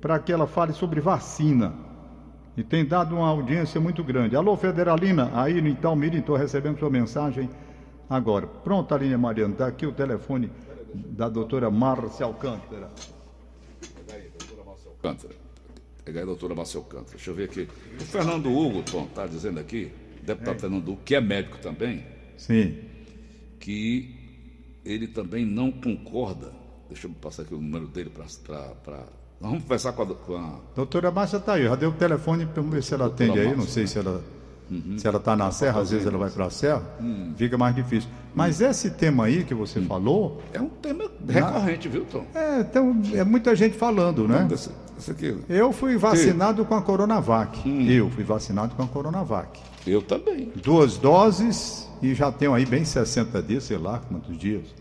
para 0.00 0.18
que 0.18 0.32
ela 0.32 0.46
fale 0.46 0.72
sobre 0.72 1.00
vacina. 1.00 1.72
E 2.56 2.62
tem 2.64 2.84
dado 2.84 3.14
uma 3.14 3.28
audiência 3.28 3.80
muito 3.80 4.02
grande. 4.02 4.34
Alô, 4.34 4.56
Federalina, 4.56 5.30
aí 5.32 5.62
no 5.62 5.68
Italmirim, 5.68 6.18
estou 6.18 6.36
recebendo 6.36 6.78
sua 6.78 6.90
mensagem 6.90 7.48
agora. 8.10 8.46
Pronto, 8.46 8.92
Aline 8.92 9.16
Mariano, 9.16 9.52
está 9.52 9.68
aqui 9.68 9.86
o 9.86 9.92
telefone 9.92 10.50
da 10.92 11.28
doutora 11.28 11.70
Márcia 11.70 12.26
Alcântara. 12.26 12.90
Alcântara. 14.98 15.34
Pegar 16.04 16.22
a 16.22 16.24
doutora 16.24 16.54
Marcel 16.54 16.80
Alcântara. 16.80 17.10
Deixa 17.12 17.30
eu 17.30 17.34
ver 17.34 17.44
aqui. 17.44 17.68
O 18.00 18.04
Fernando 18.04 18.50
Hugo, 18.50 18.80
está 18.80 19.26
dizendo 19.26 19.60
aqui, 19.60 19.92
deputado 20.28 20.60
Fernando 20.60 20.88
Hugo, 20.88 21.00
que 21.04 21.14
é 21.14 21.20
médico 21.20 21.58
também, 21.58 22.04
Sim. 22.36 22.76
que 23.60 24.14
ele 24.84 25.06
também 25.08 25.44
não 25.44 25.70
concorda. 25.70 26.52
Deixa 26.88 27.06
eu 27.06 27.10
passar 27.20 27.42
aqui 27.42 27.54
o 27.54 27.60
número 27.60 27.86
dele 27.88 28.10
para. 28.10 28.24
Nós 29.40 29.50
vamos 29.50 29.62
conversar 29.64 29.92
com 29.92 30.02
a, 30.02 30.06
com 30.14 30.36
a 30.36 30.58
Doutora 30.74 31.10
Márcia 31.10 31.36
está 31.36 31.52
aí, 31.54 31.64
já 31.64 31.76
deu 31.76 31.90
o 31.90 31.92
telefone 31.92 32.46
para 32.46 32.62
ver 32.62 32.82
se 32.82 32.94
ela 32.94 33.06
atende 33.06 33.38
aí. 33.38 33.46
Não 33.48 33.56
Márcia. 33.58 33.72
sei 33.74 33.86
se 33.86 33.98
ela 33.98 34.22
se 34.98 35.06
ela 35.08 35.16
está 35.16 35.34
na 35.34 35.50
serra, 35.50 35.80
às 35.80 35.90
vezes 35.90 36.06
ela 36.06 36.18
vai 36.18 36.28
para 36.28 36.44
a 36.44 36.50
serra, 36.50 36.82
Hum. 37.00 37.32
fica 37.38 37.56
mais 37.56 37.74
difícil. 37.74 38.10
Mas 38.34 38.60
esse 38.60 38.90
tema 38.90 39.24
aí 39.24 39.42
que 39.42 39.54
você 39.54 39.80
falou, 39.80 40.42
É 40.52 40.60
um 40.60 40.68
tema 40.68 41.10
recorrente, 41.26 41.88
viu, 41.88 42.04
Tom? 42.04 42.26
é, 42.34 42.60
então, 42.60 43.00
é 43.14 43.24
muita 43.24 43.56
gente 43.56 43.78
falando, 43.78 44.28
né? 44.28 44.46
Esse 44.98 45.10
aqui. 45.10 45.36
Eu 45.48 45.72
fui 45.72 45.96
vacinado 45.96 46.64
com 46.64 46.74
a 46.74 46.82
Coronavac. 46.82 47.68
Hum. 47.68 47.88
Eu 47.88 48.10
fui 48.10 48.24
vacinado 48.24 48.74
com 48.74 48.82
a 48.82 48.86
Coronavac. 48.86 49.60
Eu 49.86 50.02
também. 50.02 50.52
Duas 50.62 50.98
doses 50.98 51.88
e 52.02 52.14
já 52.14 52.30
tenho 52.30 52.54
aí 52.54 52.66
bem 52.66 52.84
60 52.84 53.42
dias, 53.42 53.64
sei 53.64 53.78
lá 53.78 54.00
quantos 54.08 54.36
dias. 54.36 54.74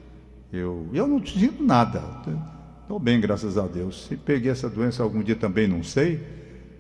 Eu, 0.51 0.87
eu 0.93 1.07
não 1.07 1.25
sinto 1.25 1.63
nada. 1.63 2.03
Estou 2.81 2.99
bem, 2.99 3.19
graças 3.19 3.57
a 3.57 3.67
Deus. 3.67 4.05
Se 4.07 4.15
peguei 4.15 4.51
essa 4.51 4.69
doença 4.69 5.03
algum 5.03 5.21
dia 5.21 5.35
também 5.35 5.67
não 5.67 5.83
sei, 5.83 6.21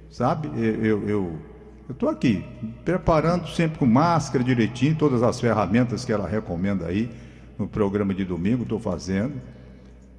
sabe? 0.09 0.49
Eu 0.57 1.07
eu 1.07 1.39
eu 1.87 1.93
estou 1.93 2.09
aqui 2.09 2.43
preparando 2.83 3.47
sempre 3.49 3.79
com 3.79 3.85
máscara 3.85 4.43
direitinho, 4.43 4.95
todas 4.95 5.23
as 5.23 5.39
ferramentas 5.39 6.03
que 6.03 6.11
ela 6.11 6.27
recomenda 6.27 6.85
aí 6.85 7.09
no 7.57 7.67
programa 7.67 8.13
de 8.13 8.25
domingo, 8.25 8.63
estou 8.63 8.79
fazendo 8.79 9.33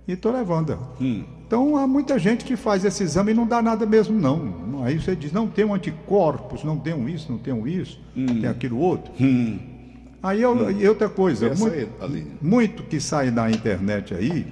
e 0.08 0.12
estou 0.12 0.32
levando. 0.32 0.78
Então 1.46 1.76
há 1.76 1.86
muita 1.86 2.18
gente 2.18 2.44
que 2.44 2.56
faz 2.56 2.84
esse 2.84 3.02
exame 3.02 3.32
e 3.32 3.34
não 3.34 3.46
dá 3.46 3.62
nada 3.62 3.86
mesmo, 3.86 4.18
não. 4.18 4.82
Aí 4.82 4.98
você 4.98 5.14
diz, 5.14 5.30
não 5.32 5.46
tem 5.46 5.64
um 5.64 5.74
anticorpos, 5.74 6.64
não 6.64 6.78
tem 6.78 6.94
um 6.94 7.08
isso, 7.08 7.30
não 7.30 7.38
tem 7.38 7.52
um 7.52 7.66
isso, 7.66 8.00
tem 8.14 8.46
aquilo 8.46 8.78
outro. 8.78 9.12
Aí 10.20 10.42
eu, 10.42 10.70
e 10.70 10.88
outra 10.88 11.08
coisa, 11.08 11.52
muito, 11.54 11.88
muito 12.42 12.82
que 12.84 13.00
sai 13.00 13.30
na 13.30 13.50
internet 13.50 14.14
aí, 14.14 14.46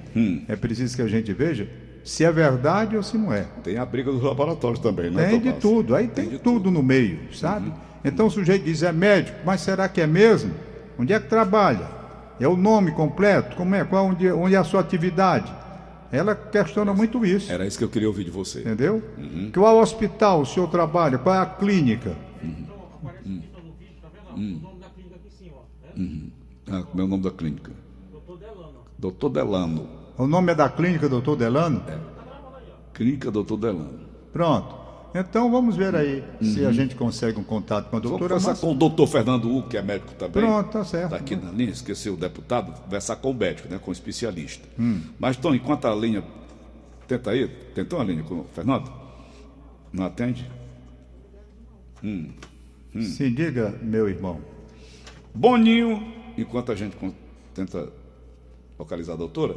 é 0.47 0.55
preciso 0.55 0.95
que 0.95 1.03
a 1.03 1.09
gente 1.09 1.33
veja 1.33 1.69
se 2.05 2.25
é 2.25 2.31
verdade 2.31 2.97
ou 2.97 3.03
se 3.03 3.19
não 3.19 3.33
é. 3.33 3.47
Tem 3.65 3.77
a 3.79 3.85
briga 3.85 4.13
dos 4.13 4.23
laboratórios 4.23 4.79
também, 4.79 5.11
né? 5.11 5.27
Tem 5.29 5.41
de 5.41 5.47
Tomás? 5.47 5.61
tudo, 5.61 5.95
aí 5.97 6.07
tem, 6.07 6.29
de 6.29 6.39
tudo, 6.39 6.71
no 6.71 6.81
meio, 6.81 7.19
sabe? 7.35 7.73
Então 8.05 8.27
o 8.27 8.31
sujeito 8.31 8.65
diz, 8.65 8.85
é 8.85 8.93
médico, 8.93 9.39
mas 9.45 9.61
será 9.63 9.89
que 9.89 10.01
é 10.01 10.07
mesmo? 10.07 10.53
Onde 10.97 11.13
é 11.13 11.19
que 11.19 11.29
trabalha? 11.29 11.96
É 12.39 12.47
o 12.47 12.57
nome 12.57 12.93
completo? 12.93 13.57
Como 13.57 13.75
é? 13.75 13.85
Qual, 13.85 14.07
onde, 14.07 14.31
onde 14.31 14.55
é 14.55 14.59
a 14.59 14.65
sua 14.65 14.81
atividade? 14.81 15.53
Ela 16.13 16.35
questiona 16.35 16.95
muito 16.95 17.25
isso, 17.27 17.51
Era 17.51 17.67
isso 17.67 17.77
que 17.77 17.85
eu 17.85 17.89
queria 17.89 18.09
ouvir 18.09 18.25
de 18.25 18.31
você. 18.31 18.61
entendeu? 18.61 19.03
Qual 19.53 19.79
hospital 19.79 20.43
o 20.43 20.47
senhor 20.47 20.69
trabalha? 20.69 21.19
Qual 21.19 21.35
é 21.35 21.39
a 21.39 21.47
clínica? 21.47 22.15
Ah, 26.71 26.83
como 26.83 27.01
é 27.01 27.05
o 27.05 27.09
nome 27.09 27.23
da 27.23 27.31
clínica? 27.31 27.73
Doutor 28.99 29.31
Delano. 29.31 29.89
O 30.19 30.27
nome 30.27 30.53
é 30.53 30.55
da 30.55 30.69
clínica, 30.69 31.09
doutor 31.09 31.37
Delano? 31.37 31.83
Clínica 32.95 33.31
Doutor 33.31 33.59
Delano. 33.59 34.01
Pronto. 34.33 34.86
Então 35.15 35.51
vamos 35.51 35.77
ver 35.77 35.95
aí 35.95 36.23
se 36.43 36.65
a 36.67 36.73
gente 36.73 36.95
consegue 36.95 37.39
um 37.39 37.45
contato 37.45 37.89
com 37.89 37.97
a 37.97 38.01
Vamos 38.01 38.11
doutora. 38.11 38.29
conversar 38.35 38.51
Mas- 38.51 38.61
com 38.61 38.73
o 38.73 38.75
doutor 38.75 39.07
Fernando 39.07 39.51
Hugo, 39.51 39.69
que 39.69 39.77
é 39.79 39.83
médico 39.83 40.13
também. 40.15 40.43
Pronto, 40.43 40.71
tá 40.71 40.85
certo. 40.85 41.05
Está 41.05 41.17
aqui 41.17 41.35
na 41.37 41.51
linha, 41.51 41.71
esqueceu 41.71 42.15
o 42.15 42.17
deputado, 42.17 42.73
conversar 42.83 43.17
com 43.17 43.31
o 43.31 43.35
médico, 43.35 43.69
né, 43.69 43.79
com 43.79 43.91
o 43.91 43.93
especialista. 43.93 44.69
Hum. 44.79 45.01
Mas, 45.19 45.37
Tom, 45.37 45.55
enquanto 45.55 45.87
a 45.87 45.95
linha. 45.95 46.23
Tenta 47.09 47.31
aí, 47.31 47.47
tentou 47.75 48.01
a 48.01 48.05
linha 48.05 48.23
com 48.25 48.41
o 48.41 48.45
Fernando? 48.53 48.91
Não 49.93 50.05
atende? 50.05 50.51
Se 53.01 53.31
diga, 53.31 53.75
meu 53.83 54.09
irmão. 54.09 54.41
Boninho, 55.35 56.03
enquanto 56.37 56.73
a 56.73 56.75
gente 56.75 56.97
tenta 57.55 57.89
localizar 58.79 59.15
a 59.15 59.17
doutora, 59.17 59.55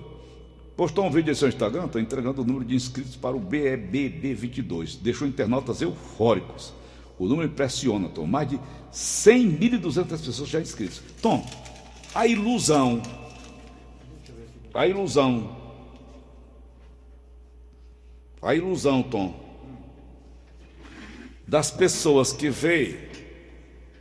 postou 0.80 1.06
um 1.06 1.12
vídeo 1.12 1.30
em 1.30 1.36
seu 1.36 1.50
Instagram, 1.50 1.88
está 1.88 2.00
entregando 2.00 2.42
o 2.42 2.46
número 2.46 2.64
de 2.64 2.74
inscritos 2.74 3.14
para 3.18 3.36
o 3.36 3.42
BEBB22. 3.42 4.98
Deixou 5.02 5.28
internautas 5.28 5.82
eufóricos. 5.82 6.74
O 7.18 7.28
número 7.28 7.50
impressiona, 7.50 8.08
Tom. 8.08 8.26
Mais 8.26 8.48
de 8.48 8.58
100.200 8.90 10.08
pessoas 10.08 10.48
já 10.48 10.62
inscritas. 10.62 11.02
Tom, 11.22 11.46
a 12.16 12.26
ilusão. 12.26 13.02
A 14.74 14.88
ilusão. 14.88 15.58
A 18.42 18.56
ilusão, 18.56 19.04
Tom. 19.04 19.38
Das 21.46 21.70
pessoas 21.70 22.32
que 22.32 22.50
veem 22.50 22.96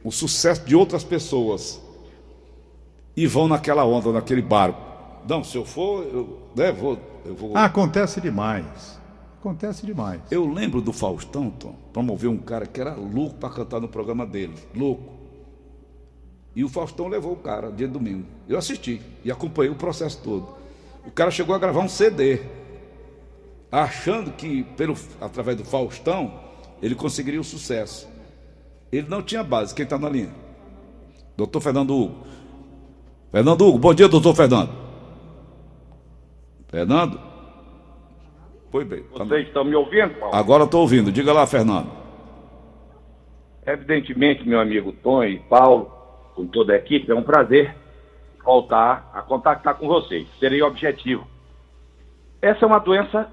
o 0.04 0.12
sucesso 0.12 0.64
de 0.64 0.76
outras 0.76 1.02
pessoas 1.02 1.82
e 3.16 3.26
vão 3.26 3.48
naquela 3.48 3.84
onda, 3.84 4.12
naquele 4.12 4.42
barco. 4.42 4.87
Não, 5.26 5.42
se 5.42 5.56
eu 5.56 5.64
for, 5.64 6.04
eu, 6.04 6.38
né, 6.54 6.72
vou, 6.72 6.98
eu 7.24 7.34
vou. 7.34 7.56
Acontece 7.56 8.20
demais. 8.20 8.98
Acontece 9.40 9.86
demais. 9.86 10.20
Eu 10.30 10.46
lembro 10.46 10.80
do 10.80 10.92
Faustão, 10.92 11.50
Tom, 11.50 11.74
promoveu 11.92 12.30
um 12.30 12.38
cara 12.38 12.66
que 12.66 12.80
era 12.80 12.94
louco 12.94 13.36
para 13.36 13.50
cantar 13.50 13.80
no 13.80 13.88
programa 13.88 14.26
dele, 14.26 14.54
louco. 14.74 15.18
E 16.56 16.64
o 16.64 16.68
Faustão 16.68 17.06
levou 17.06 17.34
o 17.34 17.36
cara 17.36 17.70
dia 17.70 17.86
de 17.86 17.92
domingo. 17.92 18.26
Eu 18.48 18.58
assisti 18.58 19.00
e 19.24 19.30
acompanhei 19.30 19.70
o 19.70 19.76
processo 19.76 20.20
todo. 20.22 20.48
O 21.06 21.10
cara 21.10 21.30
chegou 21.30 21.54
a 21.54 21.58
gravar 21.58 21.80
um 21.80 21.88
CD, 21.88 22.40
achando 23.70 24.32
que 24.32 24.64
pelo 24.76 24.96
através 25.20 25.56
do 25.56 25.64
Faustão 25.64 26.32
ele 26.82 26.96
conseguiria 26.96 27.40
o 27.40 27.44
sucesso. 27.44 28.08
Ele 28.90 29.08
não 29.08 29.22
tinha 29.22 29.44
base. 29.44 29.74
Quem 29.74 29.84
está 29.84 29.98
na 29.98 30.08
linha? 30.08 30.34
Doutor 31.36 31.60
Fernando 31.60 31.94
Hugo. 31.94 32.26
Fernando 33.30 33.66
Hugo, 33.66 33.78
bom 33.78 33.94
dia, 33.94 34.08
doutor 34.08 34.34
Fernando. 34.34 34.87
Fernando? 36.68 37.18
Pois 38.70 38.86
bem. 38.86 39.02
tá 39.02 39.24
Vocês 39.24 39.46
estão 39.46 39.64
me 39.64 39.74
ouvindo, 39.74 40.14
Paulo? 40.18 40.34
Agora 40.34 40.64
estou 40.64 40.82
ouvindo. 40.82 41.10
Diga 41.10 41.32
lá, 41.32 41.46
Fernando. 41.46 41.90
Evidentemente, 43.66 44.46
meu 44.46 44.60
amigo 44.60 44.92
Tom 44.92 45.24
e 45.24 45.38
Paulo, 45.38 45.90
com 46.34 46.46
toda 46.46 46.74
a 46.74 46.76
equipe, 46.76 47.10
é 47.10 47.14
um 47.14 47.22
prazer 47.22 47.74
voltar 48.44 49.10
a 49.14 49.22
contactar 49.22 49.74
com 49.76 49.86
vocês. 49.86 50.26
Serei 50.38 50.62
objetivo. 50.62 51.26
Essa 52.40 52.64
é 52.64 52.66
uma 52.66 52.78
doença 52.78 53.30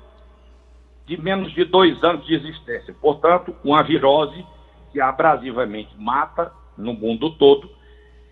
de 1.06 1.22
menos 1.22 1.54
de 1.54 1.64
dois 1.66 2.02
anos 2.04 2.26
de 2.26 2.34
existência. 2.34 2.94
Portanto, 3.00 3.56
uma 3.64 3.84
virose 3.84 4.46
que 4.92 5.00
abrasivamente 5.00 5.96
mata 5.98 6.52
no 6.78 6.94
mundo 6.94 7.32
todo 7.32 7.70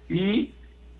e 0.09 0.53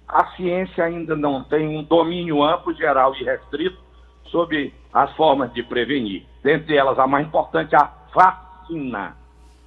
a 0.08 0.28
ciência 0.36 0.84
ainda 0.84 1.16
não 1.16 1.44
tem 1.44 1.68
um 1.68 1.84
domínio 1.84 2.44
amplo, 2.44 2.74
geral 2.74 3.16
e 3.16 3.24
restrito 3.24 3.78
sobre 4.26 4.74
as 4.94 5.12
formas 5.16 5.54
de 5.54 5.64
prevenir. 5.64 6.26
Dentre 6.44 6.76
elas, 6.76 7.00
a 7.00 7.08
mais 7.08 7.28
importante, 7.28 7.76
a 7.76 7.92
vacina, 8.14 9.16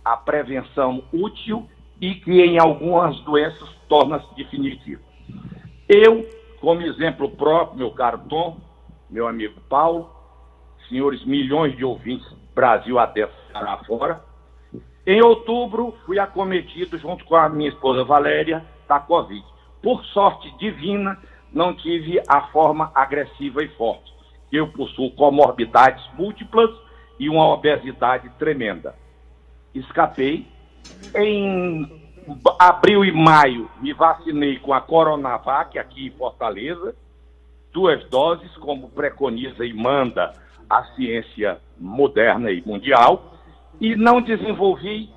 a 0.04 0.16
prevenção 0.16 1.02
útil 1.12 1.68
e 2.00 2.14
que 2.14 2.30
em 2.30 2.58
algumas 2.58 3.18
doenças 3.20 3.68
torna-se 3.88 4.34
definitiva. 4.34 5.02
Eu, 5.88 6.28
como 6.60 6.82
exemplo 6.82 7.30
próprio, 7.30 7.78
meu 7.78 7.90
caro 7.90 8.18
Tom, 8.28 8.58
meu 9.08 9.26
amigo 9.26 9.60
Paulo, 9.68 10.10
senhores 10.88 11.24
milhões 11.24 11.76
de 11.76 11.84
ouvintes, 11.84 12.26
Brasil 12.54 12.98
até 12.98 13.28
fora, 13.86 14.24
em 15.06 15.22
outubro, 15.22 15.94
fui 16.04 16.18
acometido, 16.18 16.98
junto 16.98 17.24
com 17.26 17.36
a 17.36 17.48
minha 17.48 17.68
esposa 17.68 18.02
Valéria, 18.02 18.64
da 18.88 18.98
Covid. 18.98 19.44
Por 19.80 20.04
sorte 20.06 20.50
divina, 20.58 21.16
não 21.52 21.74
tive 21.74 22.20
a 22.26 22.48
forma 22.48 22.90
agressiva 22.92 23.62
e 23.62 23.68
forte. 23.76 24.12
Eu 24.52 24.68
possuo 24.68 25.10
comorbidades 25.12 26.04
múltiplas 26.16 26.70
e 27.18 27.28
uma 27.28 27.46
obesidade 27.48 28.28
tremenda. 28.38 28.94
Escapei. 29.74 30.46
Em 31.14 32.04
abril 32.58 33.04
e 33.04 33.12
maio, 33.12 33.70
me 33.80 33.92
vacinei 33.92 34.58
com 34.58 34.72
a 34.72 34.80
Coronavac 34.80 35.78
aqui 35.78 36.06
em 36.06 36.10
Fortaleza, 36.10 36.94
duas 37.72 38.04
doses, 38.08 38.50
como 38.56 38.88
preconiza 38.90 39.64
e 39.64 39.72
manda 39.72 40.32
a 40.68 40.82
ciência 40.94 41.58
moderna 41.78 42.50
e 42.50 42.62
mundial 42.64 43.34
e 43.80 43.94
não 43.94 44.20
desenvolvi 44.20 45.10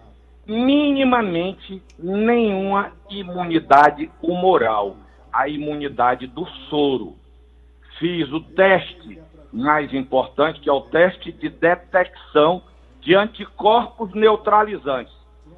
minimamente 0.45 1.81
nenhuma 1.97 2.91
imunidade 3.09 4.11
humoral, 4.21 4.97
a 5.31 5.47
imunidade 5.47 6.27
do 6.27 6.45
soro. 6.69 7.15
Fiz 7.99 8.31
o 8.31 8.39
teste 8.39 9.21
mais 9.51 9.93
importante, 9.93 10.61
que 10.61 10.69
é 10.69 10.73
o 10.73 10.81
teste 10.81 11.33
de 11.33 11.49
detecção 11.49 12.63
de 13.01 13.13
anticorpos 13.13 14.13
neutralizantes. 14.13 15.13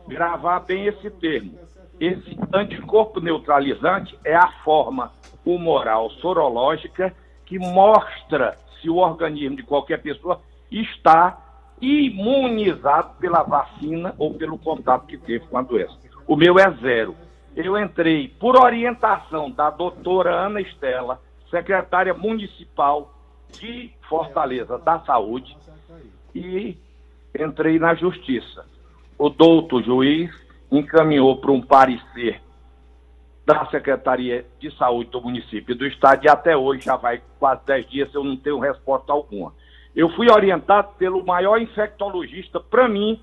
Gravar 0.07 0.62
bem 0.62 0.88
esse 0.88 1.10
termo. 1.12 1.60
Esse 2.00 2.36
anticorpo 2.51 3.19
neutralizante 3.19 4.17
é 4.25 4.36
a 4.36 4.51
forma 4.63 5.12
humoral 5.45 6.10
sorológica 6.10 7.13
que 7.45 7.60
mostra 7.60 8.57
se 8.81 8.89
o 8.89 8.95
organismo 8.95 9.55
de 9.55 9.63
qualquer 9.63 10.01
pessoa 10.01 10.41
está 10.71 11.38
imunizado 11.79 13.15
pela 13.19 13.43
vacina 13.43 14.15
ou 14.17 14.33
pelo 14.33 14.57
contato 14.57 15.05
que 15.05 15.17
teve 15.17 15.45
com 15.45 15.57
a 15.57 15.62
doença. 15.62 15.95
O 16.27 16.36
meu 16.36 16.57
é 16.57 16.71
zero. 16.81 17.15
Eu 17.55 17.77
entrei 17.77 18.29
por 18.29 18.55
orientação 18.55 19.51
da 19.51 19.69
doutora 19.69 20.33
Ana 20.33 20.62
Estela, 20.62 21.19
secretária 21.51 22.13
municipal 22.13 23.13
de 23.51 23.91
Fortaleza 24.10 24.79
da 24.79 25.00
Saúde, 25.01 25.55
e 26.34 26.77
entrei 27.38 27.77
na 27.77 27.93
justiça. 27.93 28.65
O 29.17 29.29
doutor 29.29 29.84
juiz 29.84 30.31
encaminhou 30.72 31.38
para 31.38 31.51
um 31.51 31.62
parecer 31.62 32.41
da 33.46 33.65
Secretaria 33.65 34.46
de 34.60 34.72
Saúde 34.77 35.10
do 35.10 35.22
município 35.22 35.74
e 35.74 35.77
do 35.77 35.86
estado, 35.86 36.25
e 36.25 36.29
até 36.29 36.55
hoje 36.55 36.86
já 36.86 36.96
vai 36.96 37.22
quase 37.38 37.65
10 37.65 37.89
dias 37.89 38.13
eu 38.13 38.24
não 38.24 38.38
tenho 38.38 38.60
resposta 38.60 39.12
alguma. 39.12 39.53
Eu 39.93 40.10
fui 40.10 40.31
orientado 40.31 40.89
pelo 40.98 41.25
maior 41.25 41.60
infectologista, 41.60 42.60
para 42.60 42.88
mim, 42.88 43.22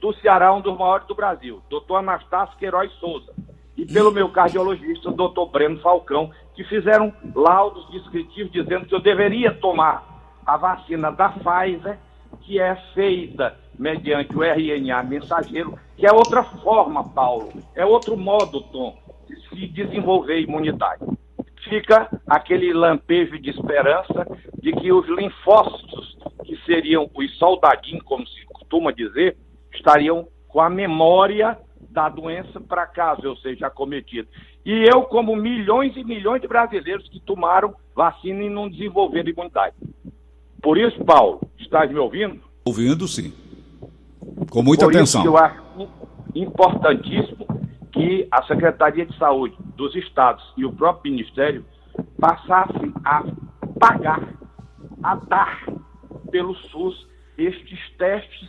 do 0.00 0.14
Ceará, 0.14 0.54
um 0.54 0.60
dos 0.62 0.76
maiores 0.78 1.06
do 1.06 1.14
Brasil, 1.14 1.60
doutor 1.68 1.96
Anastácio 1.96 2.56
Queiroz 2.56 2.90
Souza, 2.94 3.32
e 3.76 3.84
pelo 3.84 4.10
meu 4.10 4.30
cardiologista, 4.30 5.10
doutor 5.10 5.46
Breno 5.46 5.78
Falcão, 5.80 6.32
que 6.56 6.64
fizeram 6.64 7.12
laudos 7.34 7.88
descritivos 7.90 8.50
dizendo 8.50 8.86
que 8.86 8.94
eu 8.94 9.00
deveria 9.00 9.52
tomar 9.52 10.04
a 10.44 10.56
vacina 10.56 11.12
da 11.12 11.28
Pfizer, 11.28 11.98
que 12.40 12.58
é 12.58 12.74
feita 12.94 13.54
mediante 13.78 14.34
o 14.34 14.42
RNA 14.42 15.02
mensageiro, 15.02 15.78
que 15.96 16.06
é 16.06 16.12
outra 16.12 16.42
forma, 16.42 17.04
Paulo, 17.10 17.52
é 17.74 17.84
outro 17.84 18.16
modo, 18.16 18.62
Tom, 18.62 18.96
de 19.28 19.36
se 19.48 19.66
desenvolver 19.68 20.40
imunidade. 20.40 21.04
Fica 21.68 22.08
aquele 22.26 22.72
lampejo 22.72 23.38
de 23.38 23.50
esperança 23.50 24.26
de 24.58 24.72
que 24.72 24.90
os 24.90 25.06
linfócitos, 25.08 26.16
que 26.44 26.56
seriam 26.64 27.10
os 27.14 27.38
soldadinhos, 27.38 28.04
como 28.04 28.26
se 28.26 28.46
costuma 28.46 28.92
dizer, 28.92 29.36
estariam 29.74 30.26
com 30.48 30.60
a 30.60 30.70
memória 30.70 31.58
da 31.90 32.08
doença 32.08 32.60
para 32.60 32.86
caso 32.86 33.22
eu 33.24 33.36
seja 33.36 33.66
acometido. 33.66 34.28
E 34.66 34.82
eu, 34.92 35.02
como 35.02 35.36
milhões 35.36 35.96
e 35.96 36.02
milhões 36.02 36.42
de 36.42 36.48
brasileiros 36.48 37.08
que 37.08 37.20
tomaram 37.20 37.72
vacina 37.94 38.42
e 38.42 38.50
não 38.50 38.68
desenvolveram 38.68 39.30
imunidade. 39.30 39.76
Por 40.60 40.76
isso, 40.76 41.04
Paulo, 41.04 41.40
estás 41.56 41.88
me 41.88 42.00
ouvindo? 42.00 42.40
Ouvindo, 42.64 43.06
sim. 43.06 43.32
Com 44.50 44.64
muita 44.64 44.84
Por 44.84 44.96
atenção. 44.96 45.20
isso 45.20 45.30
eu 45.30 45.38
acho 45.38 45.62
importantíssimo 46.34 47.46
que 47.92 48.26
a 48.28 48.42
Secretaria 48.42 49.06
de 49.06 49.16
Saúde 49.16 49.56
dos 49.76 49.94
estados 49.94 50.44
e 50.56 50.64
o 50.64 50.72
próprio 50.72 51.12
Ministério 51.12 51.64
passassem 52.18 52.92
a 53.04 53.22
pagar, 53.78 54.34
a 55.00 55.14
dar 55.14 55.64
pelo 56.32 56.56
SUS 56.56 57.06
estes 57.38 57.78
testes 57.96 58.48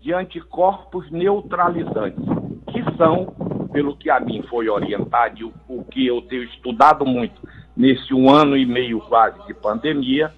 de 0.00 0.12
anticorpos 0.12 1.08
neutralizantes, 1.12 2.24
que 2.72 2.96
são, 2.96 3.32
pelo 3.72 3.96
que 3.96 4.10
a 4.10 4.20
mim 4.20 4.42
foi 4.48 4.68
orientado 4.68 5.38
e 5.40 5.44
o, 5.44 5.52
o 5.68 5.84
que 5.84 6.06
eu 6.06 6.22
tenho 6.22 6.44
estudado 6.44 7.04
muito 7.06 7.40
nesse 7.76 8.12
um 8.12 8.30
ano 8.30 8.56
e 8.56 8.66
meio 8.66 9.00
quase 9.00 9.44
de 9.46 9.54
pandemia, 9.54 10.32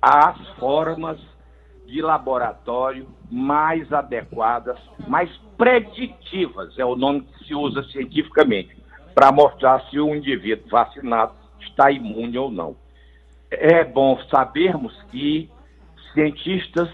as 0.00 0.38
formas 0.58 1.18
de 1.86 2.00
laboratório 2.00 3.06
mais 3.30 3.92
adequadas, 3.92 4.78
mais 5.06 5.30
preditivas, 5.56 6.78
é 6.78 6.84
o 6.84 6.96
nome 6.96 7.22
que 7.22 7.44
se 7.44 7.54
usa 7.54 7.82
cientificamente, 7.84 8.76
para 9.14 9.30
mostrar 9.30 9.80
se 9.90 10.00
o 10.00 10.14
indivíduo 10.14 10.68
vacinado 10.68 11.32
está 11.60 11.90
imune 11.90 12.36
ou 12.38 12.50
não. 12.50 12.76
É 13.50 13.84
bom 13.84 14.18
sabermos 14.30 14.92
que 15.10 15.48
cientistas 16.12 16.88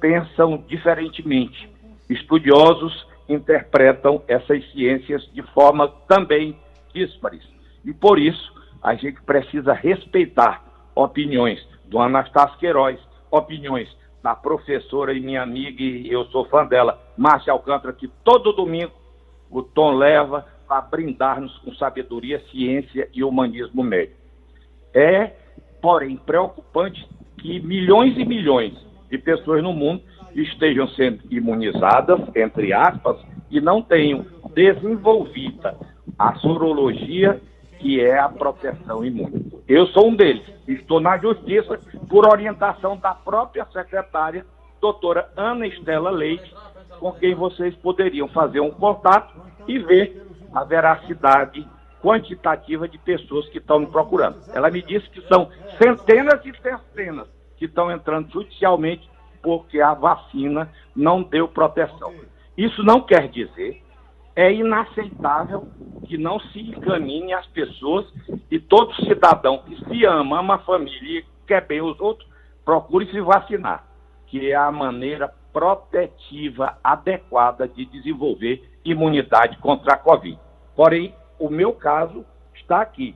pensam 0.00 0.62
diferentemente. 0.68 1.70
Estudiosos 2.10 3.06
interpretam 3.32 4.22
essas 4.28 4.64
ciências 4.72 5.28
de 5.32 5.42
forma 5.54 5.88
também 6.08 6.56
díspares. 6.94 7.42
E 7.84 7.92
por 7.92 8.18
isso, 8.18 8.52
a 8.82 8.94
gente 8.94 9.20
precisa 9.22 9.72
respeitar 9.72 10.62
opiniões 10.94 11.66
do 11.86 11.98
Anastácio 11.98 12.58
Queiroz, 12.58 12.98
opiniões 13.30 13.88
da 14.22 14.34
professora 14.34 15.12
e 15.12 15.20
minha 15.20 15.42
amiga, 15.42 15.82
e 15.82 16.10
eu 16.10 16.24
sou 16.26 16.44
fã 16.46 16.64
dela, 16.64 17.00
Márcia 17.16 17.52
Alcântara, 17.52 17.92
que 17.92 18.08
todo 18.24 18.52
domingo 18.52 18.92
o 19.50 19.62
Tom 19.62 19.92
leva 19.92 20.46
para 20.68 20.80
brindar-nos 20.80 21.56
com 21.58 21.74
sabedoria, 21.74 22.42
ciência 22.50 23.08
e 23.12 23.22
humanismo 23.22 23.82
médio. 23.82 24.14
É, 24.94 25.32
porém, 25.80 26.16
preocupante 26.16 27.06
que 27.38 27.60
milhões 27.60 28.16
e 28.16 28.24
milhões 28.24 28.74
de 29.10 29.18
pessoas 29.18 29.62
no 29.62 29.72
mundo 29.72 30.02
estejam 30.34 30.88
sendo 30.88 31.20
imunizadas, 31.30 32.20
entre 32.34 32.72
aspas, 32.72 33.18
e 33.50 33.60
não 33.60 33.82
tenham 33.82 34.24
desenvolvida 34.54 35.76
a 36.18 36.34
sorologia, 36.36 37.40
que 37.78 38.00
é 38.00 38.18
a 38.18 38.28
proteção 38.28 39.04
imune. 39.04 39.52
Eu 39.66 39.86
sou 39.88 40.08
um 40.08 40.14
deles. 40.14 40.42
Estou 40.66 41.00
na 41.00 41.18
justiça 41.18 41.78
por 42.08 42.26
orientação 42.26 42.96
da 42.96 43.14
própria 43.14 43.66
secretária, 43.72 44.46
doutora 44.80 45.28
Ana 45.36 45.66
Estela 45.66 46.10
Leite, 46.10 46.54
com 47.00 47.12
quem 47.12 47.34
vocês 47.34 47.74
poderiam 47.76 48.28
fazer 48.28 48.60
um 48.60 48.70
contato 48.70 49.34
e 49.66 49.78
ver 49.78 50.22
a 50.54 50.64
veracidade 50.64 51.66
quantitativa 52.02 52.88
de 52.88 52.98
pessoas 52.98 53.48
que 53.48 53.58
estão 53.58 53.80
me 53.80 53.86
procurando. 53.86 54.38
Ela 54.52 54.70
me 54.70 54.82
disse 54.82 55.08
que 55.10 55.20
são 55.28 55.48
centenas 55.78 56.44
e 56.44 56.52
centenas 56.60 57.28
que 57.56 57.66
estão 57.66 57.90
entrando 57.90 58.30
judicialmente 58.30 59.08
porque 59.42 59.80
a 59.80 59.94
vacina 59.94 60.70
não 60.94 61.22
deu 61.22 61.48
proteção. 61.48 62.14
Isso 62.56 62.82
não 62.82 63.00
quer 63.00 63.28
dizer, 63.28 63.82
é 64.36 64.52
inaceitável 64.52 65.68
que 66.06 66.16
não 66.16 66.38
se 66.38 66.60
encaminhe 66.60 67.32
as 67.32 67.46
pessoas 67.48 68.06
e 68.50 68.58
todo 68.58 68.94
cidadão 68.94 69.58
que 69.58 69.76
se 69.84 70.04
ama, 70.04 70.40
ama 70.40 70.54
a 70.54 70.58
família 70.58 71.20
e 71.20 71.24
quer 71.46 71.66
bem 71.66 71.80
os 71.80 71.98
outros, 72.00 72.28
procure 72.64 73.10
se 73.10 73.20
vacinar, 73.20 73.84
que 74.26 74.50
é 74.50 74.54
a 74.54 74.70
maneira 74.70 75.32
protetiva 75.52 76.78
adequada 76.82 77.68
de 77.68 77.84
desenvolver 77.84 78.62
imunidade 78.84 79.58
contra 79.58 79.94
a 79.94 79.98
Covid. 79.98 80.38
Porém, 80.74 81.14
o 81.38 81.50
meu 81.50 81.72
caso 81.72 82.24
está 82.54 82.80
aqui, 82.80 83.14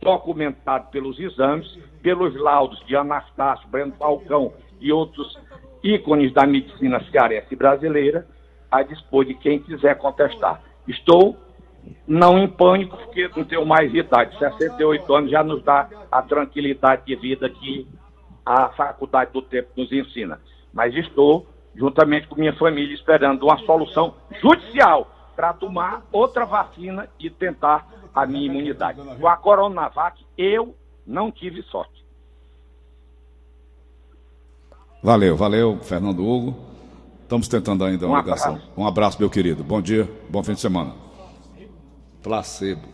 documentado 0.00 0.90
pelos 0.90 1.18
exames, 1.18 1.66
pelos 2.02 2.34
laudos 2.36 2.80
de 2.86 2.96
Anastácio, 2.96 3.68
Breno 3.68 3.92
Falcão 3.98 4.52
e 4.80 4.92
outros 4.92 5.38
ícones 5.82 6.32
da 6.32 6.46
medicina 6.46 7.02
cearense 7.10 7.54
brasileira, 7.54 8.26
a 8.70 8.82
dispor 8.82 9.24
de 9.24 9.34
quem 9.34 9.58
quiser 9.58 9.96
contestar. 9.98 10.62
Estou 10.86 11.36
não 12.06 12.38
em 12.38 12.48
pânico, 12.48 12.96
porque 12.96 13.30
não 13.36 13.44
tenho 13.44 13.64
mais 13.64 13.92
idade. 13.94 14.38
68 14.38 15.14
anos 15.14 15.30
já 15.30 15.42
nos 15.42 15.62
dá 15.62 15.88
a 16.10 16.22
tranquilidade 16.22 17.06
de 17.06 17.16
vida 17.16 17.48
que 17.48 17.86
a 18.44 18.68
Faculdade 18.70 19.32
do 19.32 19.42
Tempo 19.42 19.70
nos 19.76 19.90
ensina. 19.92 20.40
Mas 20.72 20.94
estou, 20.94 21.46
juntamente 21.74 22.26
com 22.28 22.36
minha 22.36 22.54
família, 22.54 22.94
esperando 22.94 23.44
uma 23.44 23.58
solução 23.58 24.14
judicial 24.40 25.10
para 25.34 25.52
tomar 25.52 26.02
outra 26.12 26.44
vacina 26.44 27.08
e 27.18 27.30
tentar 27.30 27.86
a 28.14 28.26
minha 28.26 28.46
imunidade. 28.46 29.00
Com 29.18 29.28
a 29.28 29.36
Coronavac, 29.36 30.24
eu 30.36 30.74
não 31.06 31.30
tive 31.30 31.62
sorte. 31.64 32.04
Valeu, 35.02 35.36
valeu, 35.36 35.78
Fernando 35.82 36.24
Hugo. 36.26 36.56
Estamos 37.22 37.48
tentando 37.48 37.84
ainda 37.84 38.06
uma 38.06 38.18
Um 38.18 38.20
ligação. 38.22 38.52
abraço. 38.56 38.72
Um 38.76 38.86
abraço, 38.86 39.18
meu 39.20 39.30
querido. 39.30 39.62
Bom 39.64 39.80
dia, 39.80 40.08
bom 40.28 40.42
fim 40.42 40.54
de 40.54 40.60
semana. 40.60 40.94
Placebo. 42.22 42.88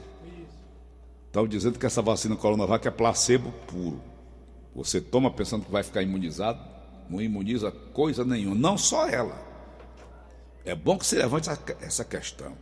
Estão 1.26 1.46
dizendo 1.48 1.78
que 1.78 1.86
essa 1.86 2.00
vacina 2.00 2.36
Coronavac 2.36 2.86
é 2.86 2.90
placebo 2.90 3.50
puro. 3.66 4.00
Você 4.74 5.00
toma 5.00 5.30
pensando 5.30 5.64
que 5.64 5.70
vai 5.72 5.82
ficar 5.82 6.02
imunizado, 6.02 6.60
não 7.10 7.20
imuniza 7.20 7.70
coisa 7.70 8.24
nenhuma. 8.24 8.54
Não 8.54 8.78
só 8.78 9.08
ela. 9.08 9.34
É 10.64 10.74
bom 10.74 10.98
que 10.98 11.06
você 11.06 11.16
levante 11.16 11.48
essa- 11.48 11.76
essa 11.80 12.04
questão. 12.04 12.52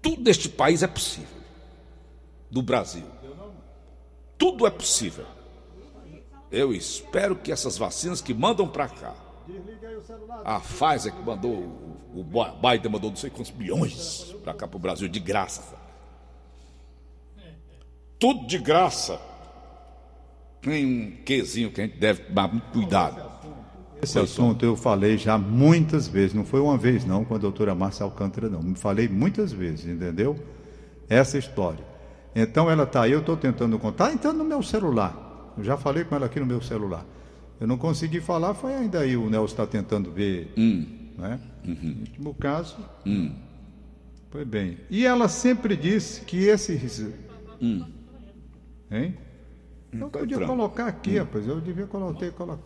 Tudo 0.00 0.22
neste 0.22 0.48
país 0.48 0.82
é 0.82 0.86
possível. 0.86 1.37
Do 2.50 2.62
Brasil. 2.62 3.06
Tudo 4.36 4.66
é 4.66 4.70
possível. 4.70 5.26
Eu 6.50 6.72
espero 6.72 7.36
que 7.36 7.52
essas 7.52 7.76
vacinas 7.76 8.20
que 8.20 8.32
mandam 8.32 8.66
para 8.66 8.88
cá, 8.88 9.14
a 10.44 10.60
Pfizer 10.60 11.12
que 11.12 11.22
mandou, 11.22 11.54
o 12.14 12.24
Biden 12.24 12.90
mandou 12.90 13.10
não 13.10 13.16
sei 13.16 13.30
quantos 13.30 13.50
bilhões 13.50 14.34
para 14.42 14.54
cá 14.54 14.66
para 14.66 14.76
o 14.76 14.80
Brasil 14.80 15.08
de 15.08 15.20
graça. 15.20 15.76
Tudo 18.18 18.46
de 18.46 18.58
graça. 18.58 19.20
Tem 20.62 20.84
um 20.84 21.22
quezinho 21.24 21.70
que 21.70 21.80
a 21.80 21.86
gente 21.86 21.98
deve 21.98 22.24
tomar 22.24 22.48
muito 22.48 22.70
cuidado. 22.72 23.28
Esse 24.00 24.18
assunto 24.18 24.64
eu 24.64 24.76
falei 24.76 25.18
já 25.18 25.36
muitas 25.36 26.06
vezes, 26.06 26.32
não 26.32 26.44
foi 26.44 26.60
uma 26.60 26.78
vez 26.78 27.04
não 27.04 27.24
com 27.24 27.34
a 27.34 27.38
doutora 27.38 27.74
Márcia 27.74 28.04
Alcântara 28.04 28.48
não, 28.48 28.74
falei 28.74 29.08
muitas 29.08 29.52
vezes, 29.52 29.86
entendeu? 29.86 30.38
Essa 31.08 31.36
história. 31.36 31.84
Então 32.40 32.70
ela 32.70 32.84
está 32.84 33.02
aí, 33.02 33.10
eu 33.10 33.18
estou 33.18 33.36
tentando 33.36 33.76
contar, 33.80 34.04
está 34.04 34.14
entrando 34.14 34.38
no 34.38 34.44
meu 34.44 34.62
celular. 34.62 35.52
Eu 35.58 35.64
já 35.64 35.76
falei 35.76 36.04
com 36.04 36.14
ela 36.14 36.26
aqui 36.26 36.38
no 36.38 36.46
meu 36.46 36.62
celular. 36.62 37.04
Eu 37.58 37.66
não 37.66 37.76
consegui 37.76 38.20
falar, 38.20 38.54
foi 38.54 38.74
ainda 38.74 39.00
aí 39.00 39.16
o 39.16 39.28
Nelson 39.28 39.54
está 39.54 39.66
tentando 39.66 40.12
ver. 40.12 40.52
Né? 40.56 41.40
No 41.64 42.00
último 42.00 42.34
caso, 42.34 42.76
foi 44.30 44.44
bem. 44.44 44.78
E 44.88 45.04
ela 45.04 45.26
sempre 45.28 45.76
disse 45.76 46.24
que 46.24 46.44
esses... 46.44 47.12
Hein? 47.60 49.18
Eu 49.92 50.08
tá 50.08 50.20
podia 50.20 50.36
entrando. 50.36 50.48
colocar 50.48 50.86
aqui, 50.86 51.18
rapaz. 51.18 51.44
Eu 51.48 51.60
devia 51.60 51.86
colocar. 51.86 52.30
colocar. 52.30 52.62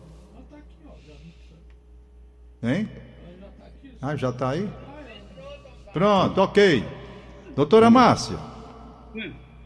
Hein? 2.61 2.87
Ah, 3.99 4.15
já 4.15 4.29
está 4.29 4.51
aí? 4.51 4.69
Pronto, 5.91 6.39
ok. 6.41 6.85
Doutora 7.55 7.89
Márcia. 7.89 8.37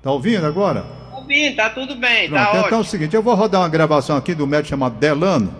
Tá 0.01 0.11
ouvindo 0.11 0.45
agora? 0.45 0.85
Ouvindo, 1.13 1.55
tá 1.55 1.69
tudo 1.69 1.95
bem, 1.95 2.29
Pronto, 2.29 2.43
tá 2.43 2.49
então 2.49 2.59
é 2.61 2.65
ótimo. 2.65 2.79
o 2.81 2.85
seguinte, 2.85 3.15
eu 3.15 3.21
vou 3.23 3.35
rodar 3.35 3.61
uma 3.61 3.69
gravação 3.69 4.15
aqui 4.15 4.33
do 4.33 4.45
médico 4.47 4.69
chamado 4.69 4.95
Delano. 4.97 5.53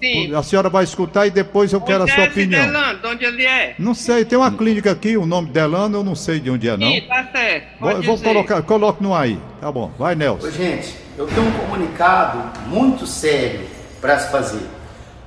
Sim. 0.00 0.34
A 0.34 0.42
senhora 0.42 0.70
vai 0.70 0.84
escutar 0.84 1.26
e 1.26 1.30
depois 1.30 1.72
eu 1.74 1.80
quero 1.80 2.00
a 2.00 2.02
Onde 2.04 2.12
sua 2.12 2.24
é 2.24 2.28
opinião. 2.28 2.64
Delano? 2.66 2.98
De 3.00 3.06
onde 3.06 3.24
ele 3.24 3.44
é? 3.44 3.74
Não 3.78 3.92
sei, 3.94 4.24
tem 4.24 4.38
uma 4.38 4.50
clínica 4.50 4.90
aqui, 4.92 5.16
o 5.16 5.26
nome 5.26 5.48
Delano, 5.50 5.98
eu 5.98 6.04
não 6.04 6.14
sei 6.14 6.40
de 6.40 6.50
onde 6.50 6.68
é, 6.68 6.76
não. 6.76 6.86
Sim, 6.88 7.02
tá 7.02 7.26
certo. 7.32 7.66
Vou, 7.80 7.90
Pode 7.92 8.06
vou 8.06 8.14
dizer. 8.16 8.26
colocar, 8.28 8.62
coloque 8.62 9.02
no 9.02 9.14
aí. 9.14 9.38
Tá 9.60 9.70
bom, 9.70 9.90
vai, 9.98 10.14
Nelson. 10.14 10.46
Ô, 10.46 10.50
gente, 10.50 10.94
eu 11.18 11.26
tenho 11.26 11.46
um 11.46 11.52
comunicado 11.52 12.66
muito 12.68 13.06
sério 13.06 13.60
para 14.00 14.18
se 14.18 14.30
fazer. 14.30 14.62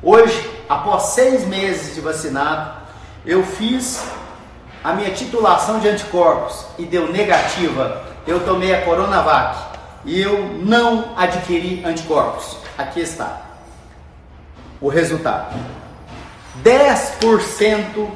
Hoje, 0.02 0.50
após 0.68 1.04
seis 1.10 1.46
meses 1.48 1.94
de 1.94 2.02
vacinado, 2.02 2.72
eu 3.26 3.44
fiz 3.44 4.04
a 4.84 4.94
minha 4.94 5.12
titulação 5.12 5.80
de 5.80 5.88
anticorpos 5.88 6.66
e 6.80 6.86
deu 6.86 7.12
negativa. 7.12 8.12
Eu 8.26 8.40
tomei 8.46 8.74
a 8.74 8.82
Coronavac 8.82 9.58
e 10.06 10.22
eu 10.22 10.60
não 10.64 11.14
adquiri 11.18 11.84
anticorpos. 11.86 12.58
Aqui 12.78 13.02
está 13.02 13.42
o 14.80 14.88
resultado. 14.88 15.56
10% 16.64 18.08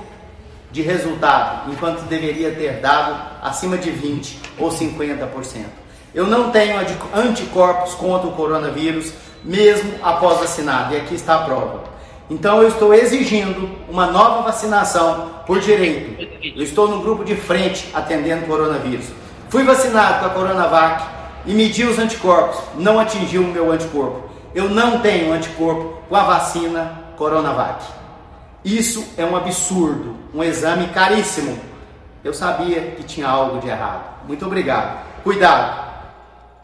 de 0.72 0.82
resultado, 0.82 1.72
enquanto 1.72 2.02
deveria 2.02 2.52
ter 2.52 2.80
dado 2.82 3.16
acima 3.42 3.78
de 3.78 3.90
20 3.90 4.40
ou 4.58 4.70
50%. 4.70 5.66
Eu 6.14 6.28
não 6.28 6.52
tenho 6.52 6.80
anticorpos 7.14 7.94
contra 7.96 8.28
o 8.28 8.34
coronavírus, 8.34 9.14
mesmo 9.44 9.94
após 10.02 10.40
vacinado, 10.40 10.94
e 10.94 10.98
aqui 10.98 11.16
está 11.16 11.36
a 11.36 11.44
prova. 11.44 11.84
Então 12.30 12.62
eu 12.62 12.68
estou 12.68 12.94
exigindo 12.94 13.70
uma 13.88 14.08
nova 14.08 14.42
vacinação 14.42 15.32
por 15.46 15.60
direito. 15.60 16.22
Eu 16.44 16.64
estou 16.64 16.88
no 16.88 17.02
grupo 17.02 17.24
de 17.24 17.36
frente 17.36 17.90
atendendo 17.94 18.46
coronavírus. 18.46 19.06
Fui 19.58 19.64
vacinado 19.66 20.20
com 20.20 20.26
a 20.28 20.30
Coronavac 20.30 21.04
e 21.48 21.52
medi 21.52 21.84
os 21.84 21.98
anticorpos, 21.98 22.60
não 22.78 23.00
atingiu 23.00 23.42
o 23.42 23.48
meu 23.48 23.72
anticorpo. 23.72 24.30
Eu 24.54 24.70
não 24.70 25.00
tenho 25.00 25.34
anticorpo 25.34 25.98
com 26.08 26.16
a 26.16 26.22
vacina 26.22 26.92
Coronavac. 27.18 27.84
Isso 28.64 29.04
é 29.18 29.26
um 29.26 29.36
absurdo, 29.36 30.16
um 30.32 30.44
exame 30.44 30.86
caríssimo. 30.90 31.58
Eu 32.24 32.36
sabia 32.36 32.82
que 32.82 33.02
tinha 33.02 33.28
algo 33.28 33.60
de 33.60 33.68
errado. 33.68 34.04
Muito 34.28 34.46
obrigado. 34.46 35.00
Cuidado. 35.24 35.88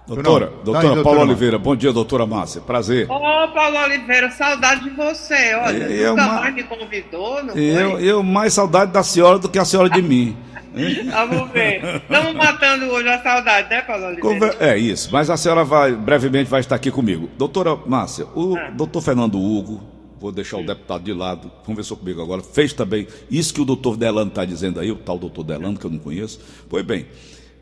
Doutora, 0.05 0.47
tá 0.47 0.53
doutora 0.63 0.81
Paula 0.83 0.95
doutora 0.95 1.19
Oliveira, 1.21 1.57
bom 1.57 1.75
dia, 1.75 1.91
doutora 1.91 2.27
Márcia. 2.27 2.61
Prazer. 2.61 3.09
Ô, 3.09 3.47
Paulo 3.55 3.77
Oliveira, 3.85 4.29
saudade 4.29 4.83
de 4.83 4.91
você. 4.91 5.55
Olha, 5.55 5.83
Eu- 5.85 6.11
nunca 6.11 6.25
ma- 6.27 6.41
mais 6.41 6.53
me 6.53 6.61
convidou, 6.61 7.41
não 7.43 7.55
Eu, 7.55 7.91
foi? 7.91 8.03
eu 8.03 8.21
mais 8.21 8.53
saudade 8.53 8.91
da 8.91 9.01
senhora 9.01 9.39
do 9.39 9.49
que 9.49 9.57
a 9.57 9.65
senhora 9.65 9.89
de 9.89 10.01
mim. 10.03 10.37
Vamos 10.73 11.51
ver. 11.51 11.83
Estamos 11.97 12.33
matando 12.35 12.85
hoje 12.87 13.07
a 13.09 13.21
saudade, 13.21 13.69
né, 13.69 13.81
Paulo 13.81 14.05
Oliveira? 14.07 14.29
Conver- 14.51 14.57
É 14.59 14.77
isso, 14.77 15.09
mas 15.11 15.29
a 15.29 15.37
senhora 15.37 15.63
vai, 15.63 15.91
brevemente 15.93 16.49
vai 16.49 16.59
estar 16.61 16.75
aqui 16.75 16.89
comigo. 16.91 17.29
Doutora 17.37 17.75
Márcia, 17.75 18.25
o 18.35 18.55
Ah. 18.57 18.69
doutor 18.71 19.01
Fernando 19.01 19.39
Hugo, 19.39 19.81
vou 20.19 20.31
deixar 20.31 20.57
o 20.57 20.65
deputado 20.65 21.03
de 21.03 21.13
lado, 21.13 21.51
conversou 21.65 21.95
comigo 21.97 22.21
agora, 22.21 22.41
fez 22.41 22.73
também 22.73 23.07
isso 23.29 23.53
que 23.53 23.61
o 23.61 23.65
doutor 23.65 23.97
Delano 23.97 24.29
está 24.29 24.45
dizendo 24.45 24.79
aí, 24.79 24.91
o 24.91 24.95
tal 24.95 25.19
doutor 25.19 25.43
Delano, 25.43 25.77
que 25.77 25.85
eu 25.85 25.91
não 25.91 25.99
conheço. 25.99 26.39
Pois 26.69 26.83
bem, 26.85 27.05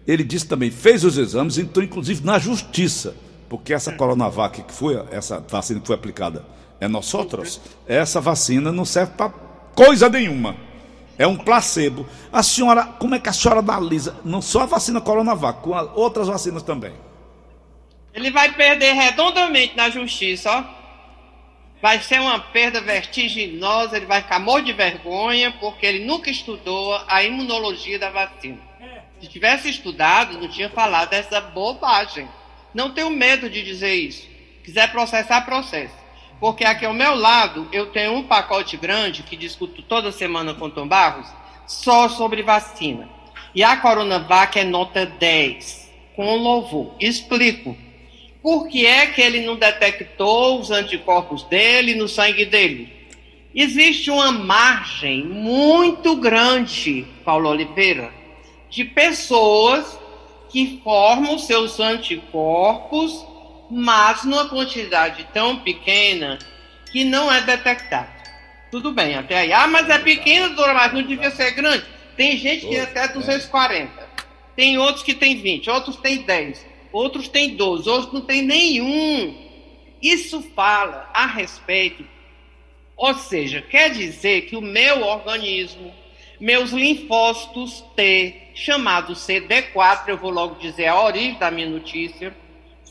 ele 0.07 0.23
disse 0.23 0.47
também, 0.47 0.71
fez 0.71 1.03
os 1.03 1.17
exames, 1.17 1.57
entrou 1.57 1.83
inclusive 1.83 2.23
na 2.25 2.39
justiça, 2.39 3.13
porque 3.49 3.73
essa 3.73 3.91
Coronavac 3.91 4.61
que 4.63 4.73
foi, 4.73 4.97
essa 5.11 5.39
vacina 5.49 5.79
que 5.79 5.87
foi 5.87 5.95
aplicada 5.95 6.45
é 6.79 6.87
nós 6.87 7.13
outros, 7.13 7.59
essa 7.87 8.21
vacina 8.21 8.71
não 8.71 8.85
serve 8.85 9.11
para 9.17 9.29
coisa 9.75 10.07
nenhuma. 10.07 10.55
É 11.21 11.27
um 11.27 11.37
placebo. 11.37 12.09
A 12.33 12.41
senhora, 12.41 12.83
como 12.83 13.13
é 13.13 13.19
que 13.19 13.29
a 13.29 13.33
senhora 13.33 13.59
analisa, 13.59 14.19
não 14.25 14.41
só 14.41 14.61
a 14.61 14.65
vacina 14.65 14.99
Coronavac, 14.99 15.61
com 15.61 15.69
outras 15.93 16.27
vacinas 16.27 16.63
também? 16.63 16.93
Ele 18.11 18.31
vai 18.31 18.51
perder 18.53 18.93
redondamente 18.93 19.77
na 19.77 19.87
justiça, 19.91 20.49
ó. 20.49 20.63
Vai 21.79 22.01
ser 22.01 22.19
uma 22.19 22.39
perda 22.39 22.81
vertiginosa, 22.81 23.97
ele 23.97 24.07
vai 24.07 24.23
ficar 24.23 24.39
morto 24.39 24.65
de 24.65 24.73
vergonha, 24.73 25.51
porque 25.59 25.85
ele 25.85 26.05
nunca 26.05 26.31
estudou 26.31 26.99
a 27.07 27.23
imunologia 27.23 27.99
da 27.99 28.09
vacina. 28.09 28.57
Se 29.19 29.27
tivesse 29.27 29.69
estudado, 29.69 30.39
não 30.39 30.47
tinha 30.47 30.71
falado 30.71 31.11
dessa 31.11 31.39
bobagem. 31.39 32.27
Não 32.73 32.95
tenho 32.95 33.11
medo 33.11 33.47
de 33.47 33.61
dizer 33.63 33.93
isso. 33.93 34.27
Quiser 34.63 34.91
processar, 34.91 35.41
processo. 35.41 36.00
Porque 36.41 36.65
aqui 36.65 36.83
ao 36.83 36.93
meu 36.93 37.13
lado 37.13 37.67
eu 37.71 37.91
tenho 37.91 38.15
um 38.15 38.23
pacote 38.23 38.75
grande 38.75 39.21
que 39.21 39.37
discuto 39.37 39.83
toda 39.83 40.11
semana 40.11 40.55
com 40.55 40.71
Tom 40.71 40.87
Barros 40.87 41.27
só 41.67 42.09
sobre 42.09 42.41
vacina. 42.41 43.07
E 43.53 43.63
a 43.63 43.77
Coronavac 43.77 44.57
é 44.57 44.63
nota 44.63 45.05
10, 45.05 45.91
com 46.15 46.35
louvor. 46.37 46.95
Explico. 46.99 47.77
Por 48.41 48.67
que 48.67 48.87
é 48.87 49.05
que 49.05 49.21
ele 49.21 49.45
não 49.45 49.55
detectou 49.55 50.59
os 50.59 50.71
anticorpos 50.71 51.43
dele 51.43 51.93
no 51.93 52.07
sangue 52.07 52.43
dele? 52.43 52.91
Existe 53.53 54.09
uma 54.09 54.31
margem 54.31 55.23
muito 55.23 56.15
grande, 56.15 57.05
Paulo 57.23 57.49
Oliveira, 57.49 58.11
de 58.67 58.83
pessoas 58.83 59.99
que 60.49 60.81
formam 60.83 61.37
seus 61.37 61.79
anticorpos, 61.79 63.23
mas 63.71 64.25
numa 64.25 64.49
quantidade 64.49 65.25
tão 65.33 65.59
pequena 65.59 66.37
que 66.91 67.05
não 67.05 67.31
é 67.31 67.39
detectado. 67.41 68.11
Tudo 68.69 68.91
bem, 68.91 69.15
até 69.15 69.39
aí. 69.39 69.53
Ah, 69.53 69.65
mas 69.67 69.89
é 69.89 69.97
pequeno, 69.97 70.47
doutora, 70.47 70.73
mas 70.73 70.93
não 70.93 71.03
devia 71.03 71.31
ser 71.31 71.51
grande. 71.51 71.85
Tem 72.17 72.37
gente 72.37 72.61
que 72.65 72.67
tem 72.67 72.81
até 72.81 73.07
240. 73.07 74.09
Tem 74.55 74.77
outros 74.77 75.03
que 75.03 75.13
tem 75.13 75.41
20, 75.41 75.69
outros 75.69 75.95
tem 75.95 76.23
10, 76.23 76.65
outros 76.91 77.29
tem 77.29 77.55
12, 77.55 77.89
outros 77.89 78.13
não 78.13 78.21
tem 78.21 78.41
nenhum. 78.41 79.37
Isso 80.01 80.41
fala 80.53 81.09
a 81.13 81.25
respeito, 81.25 82.05
ou 82.97 83.13
seja, 83.15 83.61
quer 83.61 83.91
dizer 83.91 84.41
que 84.43 84.57
o 84.57 84.61
meu 84.61 85.01
organismo, 85.01 85.93
meus 86.39 86.71
linfócitos 86.71 87.83
T, 87.95 88.49
chamado 88.53 89.13
CD4, 89.13 90.09
eu 90.09 90.17
vou 90.17 90.31
logo 90.31 90.55
dizer 90.55 90.87
a 90.87 91.01
origem 91.01 91.35
da 91.35 91.49
minha 91.49 91.69
notícia. 91.69 92.35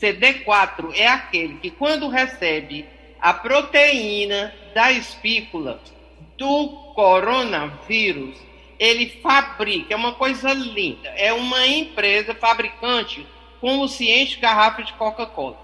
CD4 0.01 0.93
é 0.95 1.07
aquele 1.07 1.59
que, 1.59 1.69
quando 1.69 2.07
recebe 2.07 2.87
a 3.21 3.33
proteína 3.33 4.53
da 4.73 4.91
espícula 4.91 5.79
do 6.37 6.69
coronavírus, 6.95 8.35
ele 8.79 9.07
fabrica, 9.21 9.93
é 9.93 9.95
uma 9.95 10.13
coisa 10.13 10.51
linda, 10.53 11.07
é 11.09 11.31
uma 11.31 11.67
empresa 11.67 12.33
fabricante, 12.33 13.27
se 13.89 14.11
enche 14.11 14.39
garrafa 14.39 14.81
de 14.81 14.91
Coca-Cola. 14.93 15.59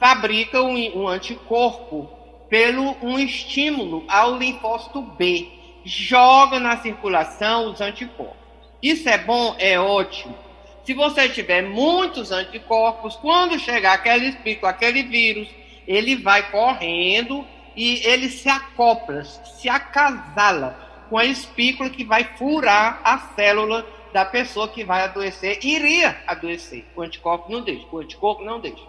Fabrica 0.00 0.62
um, 0.62 1.02
um 1.02 1.06
anticorpo 1.06 2.08
pelo 2.48 2.96
um 3.02 3.18
estímulo 3.18 4.04
ao 4.08 4.38
linfócito 4.38 5.02
B, 5.02 5.46
joga 5.84 6.58
na 6.58 6.78
circulação 6.78 7.70
os 7.70 7.82
anticorpos. 7.82 8.36
Isso 8.82 9.08
é 9.10 9.18
bom, 9.18 9.54
é 9.58 9.78
ótimo. 9.78 10.34
Se 10.84 10.92
você 10.92 11.28
tiver 11.28 11.62
muitos 11.62 12.30
anticorpos, 12.30 13.16
quando 13.16 13.58
chegar 13.58 13.94
aquela 13.94 14.24
espícula, 14.24 14.70
aquele 14.70 15.02
vírus, 15.02 15.48
ele 15.86 16.16
vai 16.16 16.50
correndo 16.50 17.46
e 17.74 18.06
ele 18.06 18.28
se 18.28 18.48
acopla, 18.48 19.24
se 19.24 19.68
acasala 19.68 20.78
com 21.08 21.16
a 21.16 21.24
espícula 21.24 21.88
que 21.88 22.04
vai 22.04 22.24
furar 22.36 23.00
a 23.02 23.18
célula 23.34 23.86
da 24.12 24.24
pessoa 24.24 24.68
que 24.68 24.84
vai 24.84 25.02
adoecer, 25.02 25.58
iria 25.62 26.22
adoecer. 26.26 26.84
O 26.94 27.02
anticorpo 27.02 27.50
não 27.50 27.62
deixa, 27.62 27.86
o 27.90 27.98
anticorpo 27.98 28.44
não 28.44 28.60
deixa. 28.60 28.84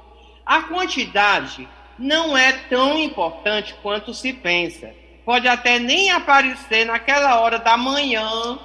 A 0.45 0.63
quantidade 0.63 1.67
não 1.97 2.37
é 2.37 2.51
tão 2.51 2.99
importante 2.99 3.73
quanto 3.81 4.13
se 4.13 4.33
pensa. 4.33 4.93
Pode 5.23 5.47
até 5.47 5.79
nem 5.79 6.11
aparecer 6.11 6.85
naquela 6.85 7.39
hora 7.39 7.57
da 7.57 7.75
manhã 7.75 8.59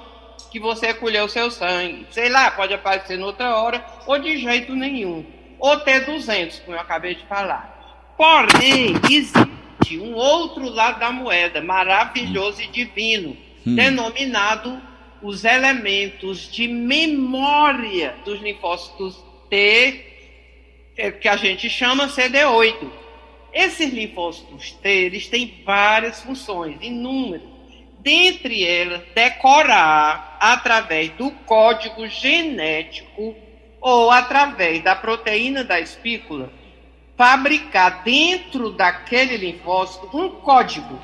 que 0.51 0.59
você 0.59 0.93
colheu 0.93 1.29
seu 1.29 1.49
sangue. 1.49 2.05
Sei 2.11 2.29
lá, 2.29 2.51
pode 2.51 2.73
aparecer 2.73 3.17
noutra 3.17 3.55
hora 3.55 3.83
ou 4.05 4.19
de 4.19 4.37
jeito 4.37 4.75
nenhum. 4.75 5.25
Ou 5.57 5.79
ter 5.79 6.05
200, 6.05 6.59
como 6.59 6.75
eu 6.75 6.81
acabei 6.81 7.15
de 7.15 7.23
falar. 7.25 8.13
Porém, 8.17 8.93
existe 9.09 9.97
um 9.97 10.13
outro 10.13 10.69
lado 10.69 10.99
da 10.99 11.11
moeda, 11.11 11.61
maravilhoso 11.61 12.61
e 12.61 12.67
divino, 12.67 13.35
denominado 13.65 14.81
os 15.21 15.45
elementos 15.45 16.51
de 16.51 16.67
memória 16.67 18.15
dos 18.25 18.41
linfócitos 18.41 19.23
T, 19.49 20.05
é, 20.97 21.11
que 21.11 21.27
a 21.27 21.37
gente 21.37 21.69
chama 21.69 22.07
CD8. 22.07 22.89
Esses 23.53 23.93
linfócitos 23.93 24.71
T, 24.71 24.89
eles 24.89 25.27
têm 25.27 25.61
várias 25.65 26.21
funções, 26.21 26.77
inúmeras. 26.81 27.50
Dentre 28.01 28.65
elas, 28.65 29.01
decorar 29.13 30.37
através 30.39 31.11
do 31.11 31.29
código 31.45 32.07
genético 32.07 33.35
ou 33.79 34.09
através 34.09 34.83
da 34.83 34.95
proteína 34.95 35.63
da 35.63 35.79
espícula, 35.79 36.51
fabricar 37.15 38.03
dentro 38.03 38.71
daquele 38.71 39.37
linfócito 39.37 40.09
um 40.17 40.29
código. 40.29 40.99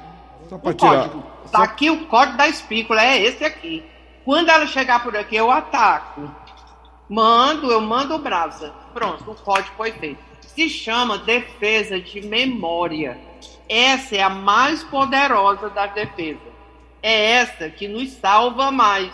Só 0.49 0.55
Um 0.55 0.73
tirar. 0.73 1.09
código. 1.09 1.23
Aqui 1.53 1.89
o 1.91 2.05
código 2.07 2.37
da 2.37 2.47
espícula, 2.47 3.03
é 3.03 3.21
esse 3.21 3.45
aqui. 3.45 3.83
Quando 4.25 4.49
ela 4.49 4.65
chegar 4.65 5.03
por 5.03 5.15
aqui, 5.15 5.35
eu 5.35 5.51
ataco. 5.51 6.29
Mando, 7.07 7.71
eu 7.71 7.79
mando 7.79 8.15
o 8.15 8.19
brasa. 8.19 8.73
Pronto, 8.93 9.31
o 9.31 9.35
código 9.35 9.75
foi 9.77 9.91
feito. 9.91 10.19
Se 10.41 10.67
chama 10.67 11.19
defesa 11.19 11.99
de 11.99 12.21
memória. 12.21 13.17
Essa 13.69 14.15
é 14.15 14.21
a 14.23 14.29
mais 14.29 14.83
poderosa 14.83 15.69
das 15.69 15.93
defesas. 15.93 16.46
É 17.09 17.31
essa 17.35 17.69
que 17.69 17.87
nos 17.87 18.11
salva 18.11 18.69
mais. 18.69 19.09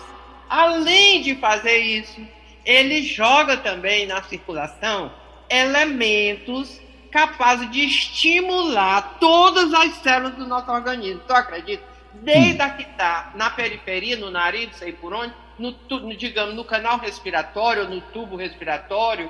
Além 0.50 1.22
de 1.22 1.36
fazer 1.36 1.78
isso, 1.78 2.20
ele 2.66 3.04
joga 3.04 3.56
também 3.56 4.08
na 4.08 4.24
circulação 4.24 5.12
elementos 5.48 6.82
capazes 7.12 7.70
de 7.70 7.86
estimular 7.86 9.20
todas 9.20 9.72
as 9.76 9.94
células 9.98 10.34
do 10.34 10.48
nosso 10.48 10.72
organismo. 10.72 11.22
Tu 11.28 11.34
acredita? 11.34 11.84
Desde 12.14 12.60
a 12.64 12.72
que 12.72 12.82
está 12.82 13.32
na 13.36 13.52
periferia, 13.52 14.18
no 14.18 14.32
nariz, 14.32 14.76
sei 14.76 14.92
por 14.92 15.14
onde, 15.14 15.32
no, 15.60 15.76
no, 15.88 16.18
digamos, 16.18 16.56
no 16.56 16.66
canal 16.66 16.98
respiratório, 16.98 17.88
no 17.88 18.02
tubo 18.02 18.36
respiratório, 18.36 19.30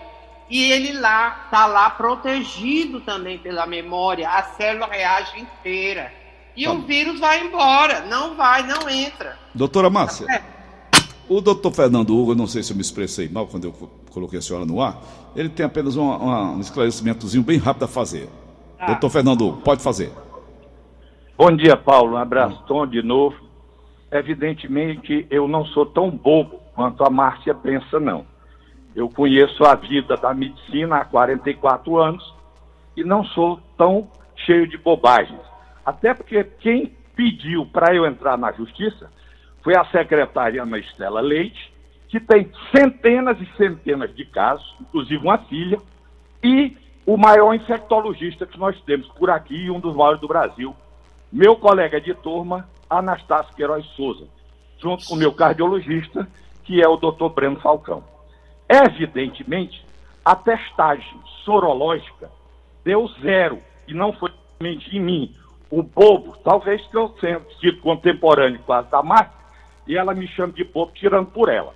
e 0.49 0.71
ele 0.71 0.93
lá 0.93 1.41
está 1.45 1.65
lá 1.65 1.89
protegido 1.89 3.02
também 3.02 3.38
pela 3.38 3.67
memória. 3.67 4.30
A 4.30 4.41
célula 4.41 4.88
reage 4.88 5.38
inteira. 5.38 6.22
E 6.55 6.67
o 6.67 6.81
vírus 6.81 7.19
vai 7.19 7.45
embora. 7.45 8.01
Não 8.05 8.35
vai, 8.35 8.63
não 8.67 8.89
entra. 8.89 9.37
Doutora 9.55 9.89
Márcia, 9.89 10.25
É. 10.29 10.41
o 11.27 11.41
doutor 11.41 11.71
Fernando 11.73 12.15
Hugo, 12.15 12.31
eu 12.31 12.35
não 12.35 12.47
sei 12.47 12.61
se 12.63 12.71
eu 12.71 12.75
me 12.75 12.81
expressei 12.81 13.27
mal 13.29 13.47
quando 13.47 13.65
eu 13.65 13.71
co- 13.71 13.89
coloquei 14.11 14.37
a 14.39 14.41
senhora 14.41 14.65
no 14.65 14.81
ar, 14.81 14.97
ele 15.35 15.49
tem 15.49 15.65
apenas 15.65 15.95
uma- 15.95 16.17
uma- 16.17 16.51
um 16.51 16.59
esclarecimentozinho 16.59 17.43
bem 17.43 17.57
rápido 17.57 17.83
a 17.83 17.87
fazer. 17.87 18.29
Tá. 18.77 18.85
Doutor 18.87 19.09
Fernando 19.09 19.47
Hugo, 19.47 19.61
pode 19.61 19.81
fazer. 19.81 20.11
Bom 21.37 21.51
dia, 21.55 21.75
Paulo. 21.75 22.13
Um 22.13 22.17
abraço, 22.17 22.61
Tom, 22.67 22.85
de 22.85 23.01
novo. 23.01 23.35
Evidentemente, 24.11 25.25
eu 25.31 25.47
não 25.47 25.65
sou 25.65 25.85
tão 25.87 26.11
bobo 26.11 26.59
quanto 26.75 27.03
a 27.03 27.09
Márcia 27.09 27.55
pensa, 27.55 27.99
não. 27.99 28.25
Eu 28.95 29.09
conheço 29.09 29.65
a 29.65 29.73
vida 29.73 30.15
da 30.15 30.33
medicina 30.35 30.97
há 30.97 31.05
44 31.05 31.97
anos 31.97 32.23
e 32.95 33.03
não 33.03 33.25
sou 33.25 33.59
tão 33.75 34.07
cheio 34.45 34.67
de 34.67 34.77
bobagens. 34.77 35.39
Até 35.85 36.13
porque 36.13 36.43
quem 36.43 36.95
pediu 37.15 37.65
para 37.65 37.95
eu 37.95 38.05
entrar 38.05 38.37
na 38.37 38.51
justiça 38.51 39.11
foi 39.61 39.75
a 39.75 39.85
secretária 39.85 40.61
Ana 40.61 40.77
Estela 40.77 41.21
Leite, 41.21 41.73
que 42.09 42.19
tem 42.19 42.51
centenas 42.75 43.39
e 43.41 43.57
centenas 43.57 44.13
de 44.15 44.25
casos, 44.25 44.75
inclusive 44.79 45.23
uma 45.23 45.37
filha, 45.39 45.79
e 46.43 46.77
o 47.05 47.17
maior 47.17 47.53
infectologista 47.53 48.45
que 48.45 48.59
nós 48.59 48.79
temos 48.81 49.07
por 49.09 49.29
aqui, 49.29 49.69
um 49.69 49.79
dos 49.79 49.95
maiores 49.95 50.21
do 50.21 50.27
Brasil, 50.27 50.75
meu 51.31 51.55
colega 51.55 51.99
de 51.99 52.13
turma, 52.13 52.69
Anastácio 52.89 53.55
Queiroz 53.55 53.85
Souza, 53.95 54.27
junto 54.77 55.05
com 55.05 55.15
o 55.15 55.17
meu 55.17 55.33
cardiologista, 55.33 56.27
que 56.63 56.81
é 56.81 56.87
o 56.87 56.97
Dr. 56.97 57.29
Breno 57.33 57.59
Falcão. 57.59 58.03
Evidentemente, 58.69 59.83
a 60.23 60.35
testagem 60.35 61.19
sorológica 61.43 62.29
deu 62.83 63.07
zero, 63.21 63.59
e 63.87 63.93
não 63.93 64.13
foi 64.13 64.31
somente 64.57 64.95
em 64.95 64.99
mim. 64.99 65.35
O 65.75 65.81
bobo, 65.81 66.38
talvez 66.43 66.86
que 66.86 66.95
eu 66.95 67.09
tenha 67.09 67.41
sido 67.59 67.81
contemporâneo 67.81 68.59
quase 68.63 68.91
da 68.91 69.01
Márcia, 69.01 69.33
e 69.88 69.97
ela 69.97 70.13
me 70.13 70.27
chama 70.27 70.53
de 70.53 70.63
bobo 70.63 70.91
tirando 70.93 71.31
por 71.31 71.49
ela. 71.49 71.73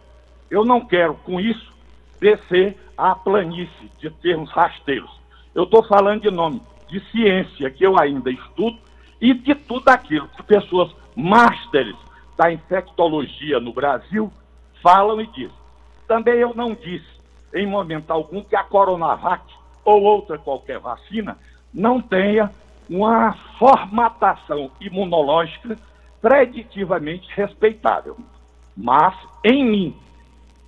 Eu 0.52 0.64
não 0.64 0.86
quero, 0.86 1.16
com 1.16 1.40
isso, 1.40 1.74
descer 2.20 2.78
à 2.96 3.16
planície 3.16 3.92
de 3.98 4.12
termos 4.12 4.52
rasteiros. 4.52 5.10
Eu 5.56 5.64
estou 5.64 5.82
falando 5.82 6.22
de 6.22 6.30
nome 6.30 6.62
de 6.88 7.00
ciência 7.10 7.72
que 7.72 7.84
eu 7.84 8.00
ainda 8.00 8.30
estudo 8.30 8.78
e 9.20 9.34
de 9.34 9.56
tudo 9.56 9.90
aquilo 9.90 10.28
que 10.28 10.44
pessoas 10.44 10.96
másteres 11.16 11.96
da 12.38 12.54
infectologia 12.54 13.60
no 13.60 13.74
Brasil 13.74 14.32
falam 14.80 15.20
e 15.20 15.26
dizem. 15.26 15.58
Também 16.08 16.36
eu 16.36 16.54
não 16.54 16.76
disse, 16.76 17.20
em 17.52 17.66
momento 17.66 18.12
algum, 18.12 18.44
que 18.44 18.56
a 18.56 18.64
Coronavac 18.64 19.44
ou 19.84 20.04
outra 20.04 20.38
qualquer 20.38 20.78
vacina 20.78 21.36
não 21.74 22.00
tenha 22.00 22.52
uma 22.90 23.34
formatação 23.58 24.72
imunológica 24.80 25.78
preditivamente 26.22 27.28
respeitável. 27.36 28.18
Mas, 28.76 29.16
em 29.44 29.66
mim, 29.66 29.96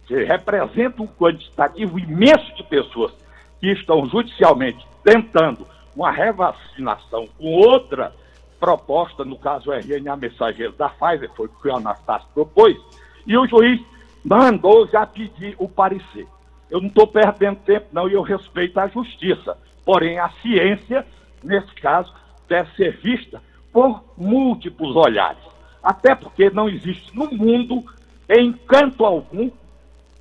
que 0.06 0.24
representa 0.24 1.02
um 1.02 1.08
quantitativo 1.08 2.00
imenso 2.00 2.56
de 2.56 2.64
pessoas 2.64 3.14
que 3.60 3.72
estão 3.72 4.08
judicialmente 4.08 4.86
tentando 5.04 5.68
uma 5.96 6.12
revacinação 6.12 7.28
com 7.38 7.54
outra 7.54 8.14
proposta, 8.60 9.24
no 9.24 9.38
caso 9.38 9.70
o 9.70 9.74
RNA 9.74 10.16
mensageiro 10.18 10.74
da 10.74 10.90
Pfizer, 10.90 11.32
foi 11.36 11.46
o 11.48 11.50
que 11.50 11.68
o 11.68 11.76
Anastácio 11.76 12.28
propôs, 12.34 12.78
e 13.26 13.38
o 13.38 13.48
juiz 13.48 13.80
mandou 14.24 14.88
já 14.88 15.06
pedir 15.06 15.56
o 15.58 15.68
parecer. 15.68 16.28
Eu 16.70 16.82
não 16.82 16.88
estou 16.88 17.08
perdendo 17.08 17.58
tempo, 17.60 17.88
não, 17.92 18.08
e 18.08 18.14
eu 18.14 18.22
respeito 18.22 18.80
a 18.80 18.88
justiça. 18.88 19.58
Porém, 19.86 20.20
a 20.20 20.30
ciência, 20.42 21.06
nesse 21.44 21.74
caso, 21.76 22.14
deve 22.48 22.74
ser 22.76 22.98
vista 22.98 23.42
por 23.72 24.04
múltiplos 24.18 24.96
olhares. 24.96 25.44
Até 25.82 26.16
porque 26.16 26.50
não 26.50 26.68
existe 26.68 27.16
no 27.16 27.32
mundo, 27.32 27.84
em 28.28 28.52
canto 28.54 29.06
algum, 29.06 29.50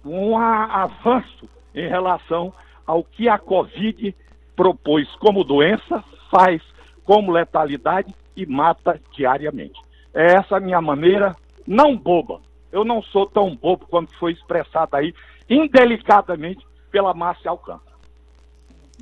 um 0.04 0.38
avanço 0.38 1.48
em 1.74 1.88
relação 1.88 2.52
ao 2.86 3.02
que 3.02 3.28
a 3.28 3.38
Covid 3.38 4.14
propôs 4.54 5.08
como 5.16 5.44
doença, 5.44 6.02
faz 6.30 6.62
como 7.04 7.32
letalidade 7.32 8.14
e 8.36 8.46
mata 8.46 9.00
diariamente. 9.12 9.80
É 10.14 10.34
essa 10.34 10.56
a 10.56 10.60
minha 10.60 10.80
maneira, 10.80 11.34
não 11.66 11.96
boba. 11.96 12.40
Eu 12.70 12.84
não 12.84 13.02
sou 13.02 13.26
tão 13.26 13.54
bobo 13.56 13.86
quanto 13.86 14.16
foi 14.18 14.32
expressado 14.32 14.96
aí 14.96 15.14
indelicadamente 15.48 16.66
pela 16.90 17.14
Márcia 17.14 17.50
Alcântara. 17.50 17.96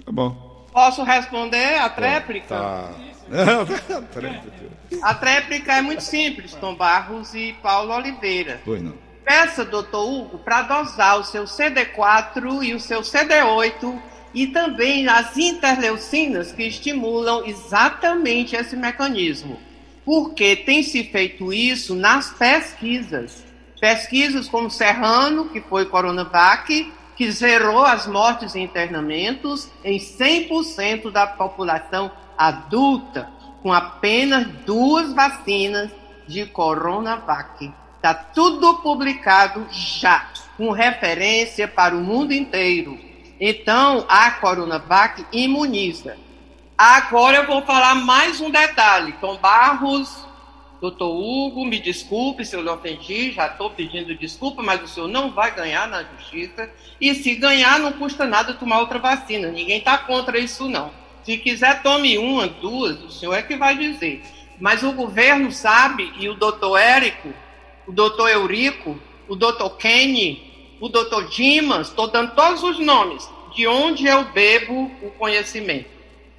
Tá 0.05 0.13
bom. 0.13 0.56
Posso 0.77 1.03
responder 1.03 1.79
a 1.79 1.89
tréplica? 1.89 2.49
Tá. 2.49 2.91
A 5.03 5.15
tréplica 5.15 5.73
é 5.73 5.81
muito 5.81 6.03
simples, 6.03 6.53
Tom 6.53 6.75
Barros 6.75 7.35
e 7.35 7.55
Paulo 7.63 7.95
Oliveira. 7.95 8.61
Pois 8.63 8.83
não. 8.83 8.93
Peça, 9.25 9.65
doutor 9.65 10.05
Hugo, 10.05 10.39
para 10.39 10.61
dosar 10.63 11.19
o 11.19 11.25
seu 11.25 11.45
CD4 11.45 12.63
e 12.63 12.75
o 12.75 12.79
seu 12.79 13.01
CD8 13.01 13.99
e 14.35 14.49
também 14.49 15.09
as 15.09 15.39
interleucinas 15.39 16.53
que 16.53 16.65
estimulam 16.65 17.47
exatamente 17.47 18.55
esse 18.55 18.77
mecanismo. 18.77 19.59
Porque 20.05 20.57
tem 20.57 20.83
se 20.83 21.05
feito 21.05 21.55
isso 21.55 21.95
nas 21.95 22.35
pesquisas. 22.35 23.43
Pesquisas 23.81 24.47
como 24.47 24.71
Serrano, 24.71 25.49
que 25.49 25.63
foi 25.63 25.87
Coronavac, 25.87 26.93
que 27.17 27.31
zerou 27.31 27.85
as 27.85 28.07
mortes 28.07 28.55
e 28.55 28.61
internamentos 28.61 29.71
em 29.83 29.99
100% 29.99 31.11
da 31.11 31.27
população 31.27 32.11
adulta, 32.37 33.31
com 33.63 33.73
apenas 33.73 34.47
duas 34.67 35.13
vacinas 35.15 35.91
de 36.29 36.45
Coronavac. 36.47 37.73
Está 37.97 38.13
tudo 38.13 38.75
publicado 38.77 39.67
já, 39.71 40.29
com 40.57 40.71
referência 40.71 41.67
para 41.67 41.97
o 41.97 42.01
mundo 42.01 42.33
inteiro. 42.33 42.99
Então, 43.41 44.05
a 44.09 44.31
Coronavac 44.33 45.25
imuniza. 45.33 46.17
Agora 46.77 47.39
eu 47.39 47.47
vou 47.47 47.63
falar 47.63 47.95
mais 47.95 48.41
um 48.41 48.51
detalhe. 48.51 49.13
Tom 49.21 49.39
Barros, 49.39 50.26
doutor 50.81 51.11
Hugo, 51.11 51.65
me 51.65 51.79
desculpe 51.79 52.45
se 52.45 52.55
eu 52.55 52.63
lhe 52.63 52.69
ofendi, 52.69 53.33
já 53.33 53.47
estou 53.47 53.71
pedindo 53.71 54.15
desculpa, 54.15 54.63
mas 54.63 54.83
o 54.83 54.89
senhor 54.89 55.09
não 55.09 55.31
vai 55.31 55.55
ganhar 55.55 55.89
na 55.89 56.03
justiça. 56.03 56.71
E 57.01 57.15
se 57.15 57.35
ganhar, 57.35 57.79
não 57.79 57.93
custa 57.93 58.27
nada 58.27 58.55
tomar 58.55 58.81
outra 58.81 58.99
vacina. 58.99 59.49
Ninguém 59.49 59.79
está 59.79 59.99
contra 59.99 60.39
isso, 60.39 60.69
não. 60.69 60.91
Se 61.23 61.37
quiser, 61.39 61.83
tome 61.83 62.19
uma, 62.19 62.47
duas, 62.47 63.03
o 63.03 63.11
senhor 63.11 63.35
é 63.35 63.43
que 63.43 63.57
vai 63.57 63.77
dizer. 63.77 64.23
Mas 64.61 64.83
o 64.83 64.93
governo 64.93 65.51
sabe, 65.51 66.13
e 66.19 66.29
o 66.29 66.35
doutor 66.35 66.79
Érico, 66.79 67.33
o 67.87 67.93
doutor 67.93 68.29
Eurico, 68.29 68.99
o 69.29 69.35
doutor 69.35 69.71
Kenny, 69.77 70.77
o 70.81 70.89
doutor 70.89 71.29
Dimas, 71.29 71.89
estou 71.89 72.09
dando 72.09 72.35
todos 72.35 72.63
os 72.63 72.79
nomes, 72.79 73.29
de 73.55 73.67
onde 73.67 74.07
eu 74.07 74.25
bebo 74.33 74.91
o 75.03 75.11
conhecimento. 75.19 75.97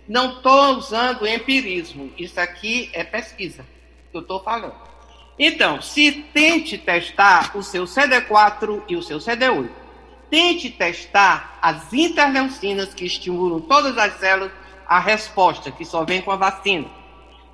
Não 0.07 0.37
estou 0.37 0.77
usando 0.77 1.27
empirismo, 1.27 2.11
isso 2.17 2.39
aqui 2.39 2.89
é 2.93 3.03
pesquisa 3.03 3.65
que 4.17 4.31
eu 4.31 4.37
estou 4.37 4.43
falando. 4.43 4.75
Então, 5.39 5.81
se 5.81 6.11
tente 6.33 6.77
testar 6.77 7.55
o 7.55 7.61
seu 7.61 7.85
CD4 7.85 8.83
e 8.87 8.95
o 8.95 9.03
seu 9.03 9.19
CD8. 9.19 9.69
Tente 10.29 10.69
testar 10.69 11.57
as 11.61 11.93
interleucinas 11.93 12.93
que 12.93 13.05
estimulam 13.05 13.61
todas 13.61 13.97
as 13.97 14.13
células 14.19 14.51
a 14.85 14.99
resposta, 14.99 15.71
que 15.71 15.85
só 15.85 16.03
vem 16.03 16.21
com 16.21 16.31
a 16.31 16.35
vacina. 16.35 16.87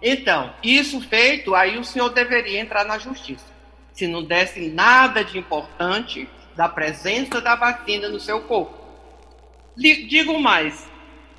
Então, 0.01 0.53
isso 0.63 1.01
feito, 1.01 1.53
aí 1.55 1.77
o 1.77 1.83
senhor 1.83 2.09
deveria 2.09 2.59
entrar 2.59 2.85
na 2.85 2.97
justiça. 2.97 3.45
Se 3.91 4.07
não 4.07 4.23
desse 4.23 4.69
nada 4.69 5.23
de 5.23 5.37
importante 5.37 6.27
da 6.55 6.67
presença 6.69 7.41
da 7.41 7.55
vacina 7.55 8.09
no 8.09 8.19
seu 8.19 8.41
corpo. 8.41 8.77
Digo 9.75 10.39
mais, 10.39 10.87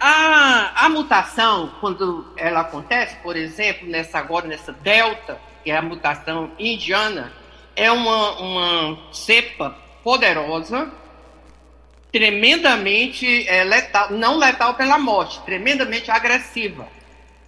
a, 0.06 0.84
a 0.84 0.88
mutação, 0.90 1.72
quando 1.80 2.30
ela 2.36 2.60
acontece, 2.60 3.16
por 3.22 3.36
exemplo, 3.36 3.88
nessa 3.88 4.18
agora, 4.18 4.46
nessa 4.46 4.70
delta, 4.70 5.40
que 5.62 5.70
é 5.70 5.76
a 5.78 5.80
mutação 5.80 6.50
indiana, 6.58 7.32
é 7.74 7.90
uma, 7.90 8.32
uma 8.38 8.98
cepa 9.14 9.74
poderosa, 10.02 10.92
tremendamente 12.12 13.48
é, 13.48 13.64
letal, 13.64 14.10
não 14.10 14.36
letal 14.36 14.74
pela 14.74 14.98
morte, 14.98 15.40
tremendamente 15.40 16.10
agressiva 16.10 16.86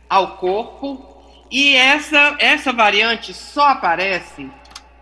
ao 0.08 0.38
corpo. 0.38 1.14
E 1.50 1.76
essa, 1.76 2.36
essa 2.38 2.72
variante 2.72 3.34
só 3.34 3.68
aparece 3.68 4.50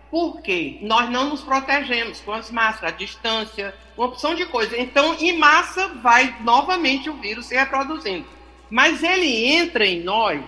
porque 0.09 0.77
nós 0.81 1.09
não 1.09 1.29
nos 1.29 1.41
protegemos 1.41 2.21
com 2.21 2.31
as 2.31 2.51
máscaras, 2.51 2.93
a 2.93 2.97
distância, 2.97 3.75
uma 3.97 4.07
opção 4.07 4.35
de 4.35 4.45
coisas. 4.45 4.77
Então, 4.77 5.15
em 5.19 5.37
massa, 5.37 5.87
vai 5.95 6.35
novamente 6.41 7.09
o 7.09 7.13
vírus 7.13 7.47
se 7.47 7.55
reproduzindo. 7.55 8.25
Mas 8.69 9.03
ele 9.03 9.45
entra 9.45 9.85
em 9.85 10.01
nós 10.01 10.41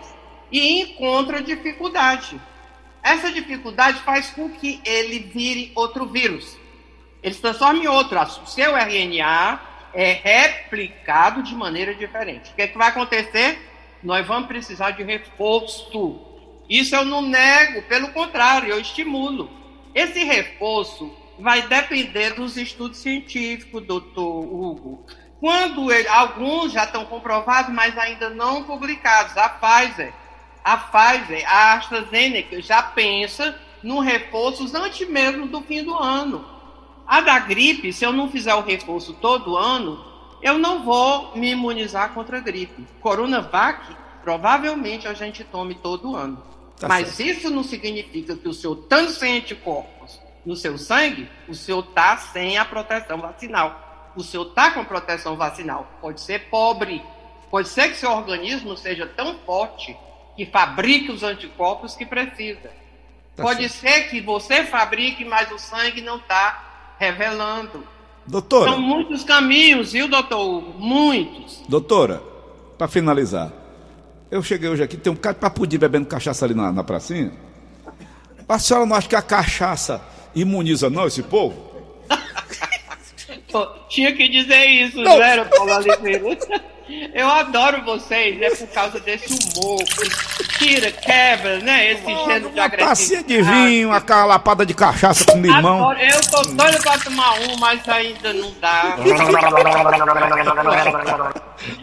e 0.52 0.82
encontra 0.82 1.42
dificuldade. 1.42 2.40
Essa 3.04 3.32
dificuldade 3.32 4.00
faz 4.02 4.30
com 4.32 4.50
que 4.50 4.82
ele 4.86 5.20
vire 5.20 5.72
outro 5.76 6.06
vírus. 6.06 6.58
Ele 7.24 7.34
se 7.34 7.42
transforma 7.42 7.84
em 7.84 7.88
outro. 7.88 8.20
O 8.20 8.46
seu 8.46 8.76
RNA 8.76 9.62
é 9.94 10.12
replicado 10.12 11.42
de 11.42 11.56
maneira 11.56 11.94
diferente. 11.96 12.52
O 12.52 12.56
que, 12.56 12.62
é 12.62 12.68
que 12.68 12.78
vai 12.78 12.90
acontecer? 12.90 13.60
Nós 14.04 14.26
vamos 14.26 14.48
precisar 14.48 14.92
de 14.92 15.04
reforço. 15.04 16.27
Isso 16.70 16.96
eu 16.96 17.06
não 17.06 17.22
nego, 17.22 17.82
pelo 17.84 18.10
contrário, 18.10 18.70
eu 18.70 18.80
estimulo. 18.80 19.50
Esse 19.96 20.24
reforço 20.24 21.12
vai 21.40 21.62
depender 21.62 22.34
dos 22.34 22.58
estudos 22.58 22.98
científicos, 22.98 23.86
doutor 23.86 24.44
Hugo. 24.44 25.06
Quando 25.40 25.92
ele- 25.92 26.08
alguns 26.08 26.72
já 26.72 26.84
estão 26.84 27.06
comprovados, 27.06 27.74
mas 27.74 27.98
ainda 27.98 28.30
não 28.30 28.64
publicados, 28.64 29.38
a 29.38 29.48
Pfizer, 29.48 30.12
a 30.64 30.78
Pfizer, 30.78 31.44
a 31.48 31.74
AstraZeneca 31.74 32.62
já 32.62 32.82
pensa 32.82 33.60
no 33.84 34.00
reforço 34.00 34.70
antes 34.76 35.08
mesmo 35.08 35.48
do 35.48 35.62
fim 35.62 35.84
do 35.84 35.96
ano. 35.96 36.44
A 37.06 37.22
da 37.22 37.40
gripe, 37.40 37.94
se 37.94 38.04
eu 38.04 38.12
não 38.12 38.30
fizer 38.30 38.54
o 38.56 38.62
reforço 38.62 39.14
todo 39.14 39.56
ano, 39.56 40.04
eu 40.42 40.58
não 40.58 40.84
vou 40.84 41.38
me 41.38 41.52
imunizar 41.52 42.14
contra 42.14 42.38
a 42.38 42.42
gripe. 42.42 42.86
Coronavac, 43.00 43.96
provavelmente 44.24 45.08
a 45.08 45.14
gente 45.14 45.44
tome 45.44 45.76
todo 45.76 46.16
ano. 46.16 46.44
Tá 46.80 46.88
Mas 46.88 47.10
certo. 47.10 47.30
isso 47.30 47.50
não 47.50 47.64
significa 47.64 48.36
que 48.36 48.48
o 48.48 48.54
senhor, 48.54 48.76
tanto 48.88 49.12
sem 49.12 49.38
anticorpos 49.38 50.20
no 50.46 50.56
seu 50.56 50.78
sangue, 50.78 51.30
o 51.48 51.54
senhor 51.54 51.80
está 51.80 52.18
sem 52.18 52.58
a 52.58 52.64
proteção 52.66 53.18
vacinal. 53.20 54.12
O 54.16 54.24
senhor 54.24 54.48
está 54.48 54.72
com 54.72 54.86
proteção 54.86 55.36
vacinal. 55.36 55.88
Pode 56.02 56.22
ser 56.22 56.50
pobre. 56.50 57.02
Pode 57.50 57.68
ser 57.68 57.90
que 57.90 57.96
seu 57.98 58.12
organismo 58.12 58.76
seja 58.78 59.06
tão 59.06 59.40
forte 59.40 59.96
que 60.36 60.46
fabrique 60.46 61.12
os 61.12 61.24
anticorpos 61.24 61.96
que 61.96 62.06
precisa. 62.06 62.72
Tá 63.36 63.44
Pode 63.44 63.68
ser 63.70 64.10
que 64.10 64.22
você 64.22 64.64
fabrique, 64.64 65.24
mas 65.26 65.52
o 65.52 65.58
sangue 65.60 66.02
não 66.02 66.18
está 66.18 66.96
revelando. 67.00 67.84
Doutora, 68.26 68.72
São 68.72 68.80
muitos 68.82 69.24
caminhos, 69.24 69.94
viu, 69.94 70.08
doutor? 70.08 70.62
Muitos. 70.78 71.64
doutora, 71.68 72.22
para 72.78 72.88
finalizar, 72.88 73.52
eu 74.30 74.44
cheguei 74.44 74.70
hoje 74.70 74.84
aqui, 74.84 74.98
tem 74.98 75.12
um 75.12 75.16
cara 75.16 75.34
de 75.36 75.40
papudim 75.42 75.78
bebendo 75.78 76.06
cachaça 76.06 76.46
ali 76.46 76.54
na, 76.54 76.72
na 76.72 76.84
pracinha. 76.84 77.32
A 78.48 78.60
senhora 78.60 78.86
não 78.86 78.96
acha 78.96 79.08
que 79.10 79.16
a 79.16 79.22
cachaça 79.22 80.02
imuniza 80.36 80.90
não 80.90 81.06
esse 81.08 81.22
povo? 81.24 81.68
Pô, 83.52 83.66
Tinha 83.90 84.14
que 84.14 84.28
dizer 84.30 84.66
isso, 84.66 85.02
Não. 85.02 85.18
zero, 85.18 85.46
Paulo 85.46 85.74
Oliveira. 85.76 86.38
Eu 87.14 87.28
adoro 87.30 87.84
vocês, 87.84 88.42
é 88.42 88.50
por 88.50 88.68
causa 88.70 88.98
desse 89.02 89.28
humor 89.58 89.78
que 89.84 90.48
tira, 90.58 90.90
quebra, 90.90 91.60
né? 91.60 91.92
Esse 91.92 92.06
gênero 92.06 92.50
de 92.50 92.60
Uma 92.60 92.70
tacinha 92.70 93.20
agressividade. 93.20 93.28
de 93.28 93.42
vinho, 93.42 93.90
uma 93.90 94.26
lapada 94.26 94.66
de 94.66 94.74
cachaça 94.74 95.26
com 95.26 95.42
limão. 95.42 95.90
Adoro. 95.90 96.00
Eu 96.00 96.22
tô 96.32 96.42
doido 96.44 96.82
pra 96.82 96.98
tomar 97.00 97.34
um, 97.42 97.58
mas 97.58 97.86
ainda 97.90 98.32
não 98.32 98.54
dá. 98.62 98.96
Tá 100.58 101.34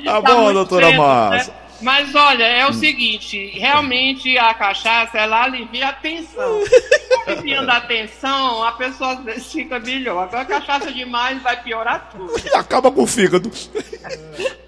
Tá 0.04 0.20
bom, 0.22 0.52
doutora 0.54 0.86
cedo, 0.86 0.98
Márcia. 0.98 1.52
né? 1.52 1.58
Mas 1.84 2.14
olha, 2.14 2.44
é 2.44 2.66
o 2.66 2.72
seguinte, 2.72 3.46
realmente 3.58 4.38
a 4.38 4.54
cachaça 4.54 5.18
ela 5.18 5.42
alivia 5.44 5.88
a 5.88 5.92
tensão. 5.92 6.60
Aliviando 7.26 7.70
a 7.70 7.80
tensão, 7.80 8.62
a 8.64 8.72
pessoa 8.72 9.16
fica 9.38 9.78
melhor. 9.78 10.24
Agora 10.24 10.42
a 10.42 10.44
cachaça 10.46 10.90
demais 10.92 11.42
vai 11.42 11.62
piorar 11.62 12.10
tudo. 12.10 12.32
E 12.44 12.48
acaba 12.56 12.90
com 12.90 13.02
o 13.02 13.06
fígado. 13.06 13.50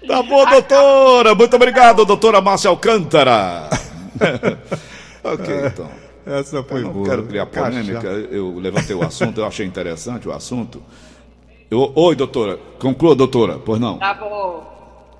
Tá 0.07 0.21
bom, 0.23 0.45
doutora. 0.45 1.33
Muito 1.35 1.55
obrigado, 1.55 2.05
doutora 2.05 2.39
Márcia 2.39 2.69
Alcântara. 2.69 3.67
ok, 5.23 5.55
então. 5.67 5.89
Essa 6.25 6.61
foi 6.63 6.81
Eu 6.81 6.85
não 6.85 6.91
boa. 6.93 7.05
quero 7.09 7.23
criar 7.23 7.45
polêmica, 7.45 7.93
Cachaça. 8.01 8.27
eu 8.31 8.59
levantei 8.59 8.95
o 8.95 9.01
assunto, 9.03 9.39
eu 9.39 9.45
achei 9.45 9.65
interessante 9.65 10.27
o 10.27 10.31
assunto. 10.33 10.83
Eu- 11.71 11.91
oi, 11.95 12.15
doutora. 12.15 12.59
Conclua, 12.79 13.15
doutora. 13.15 13.57
Pois 13.59 13.79
não. 13.79 13.97
Tá 13.97 14.13
bom. 14.13 14.76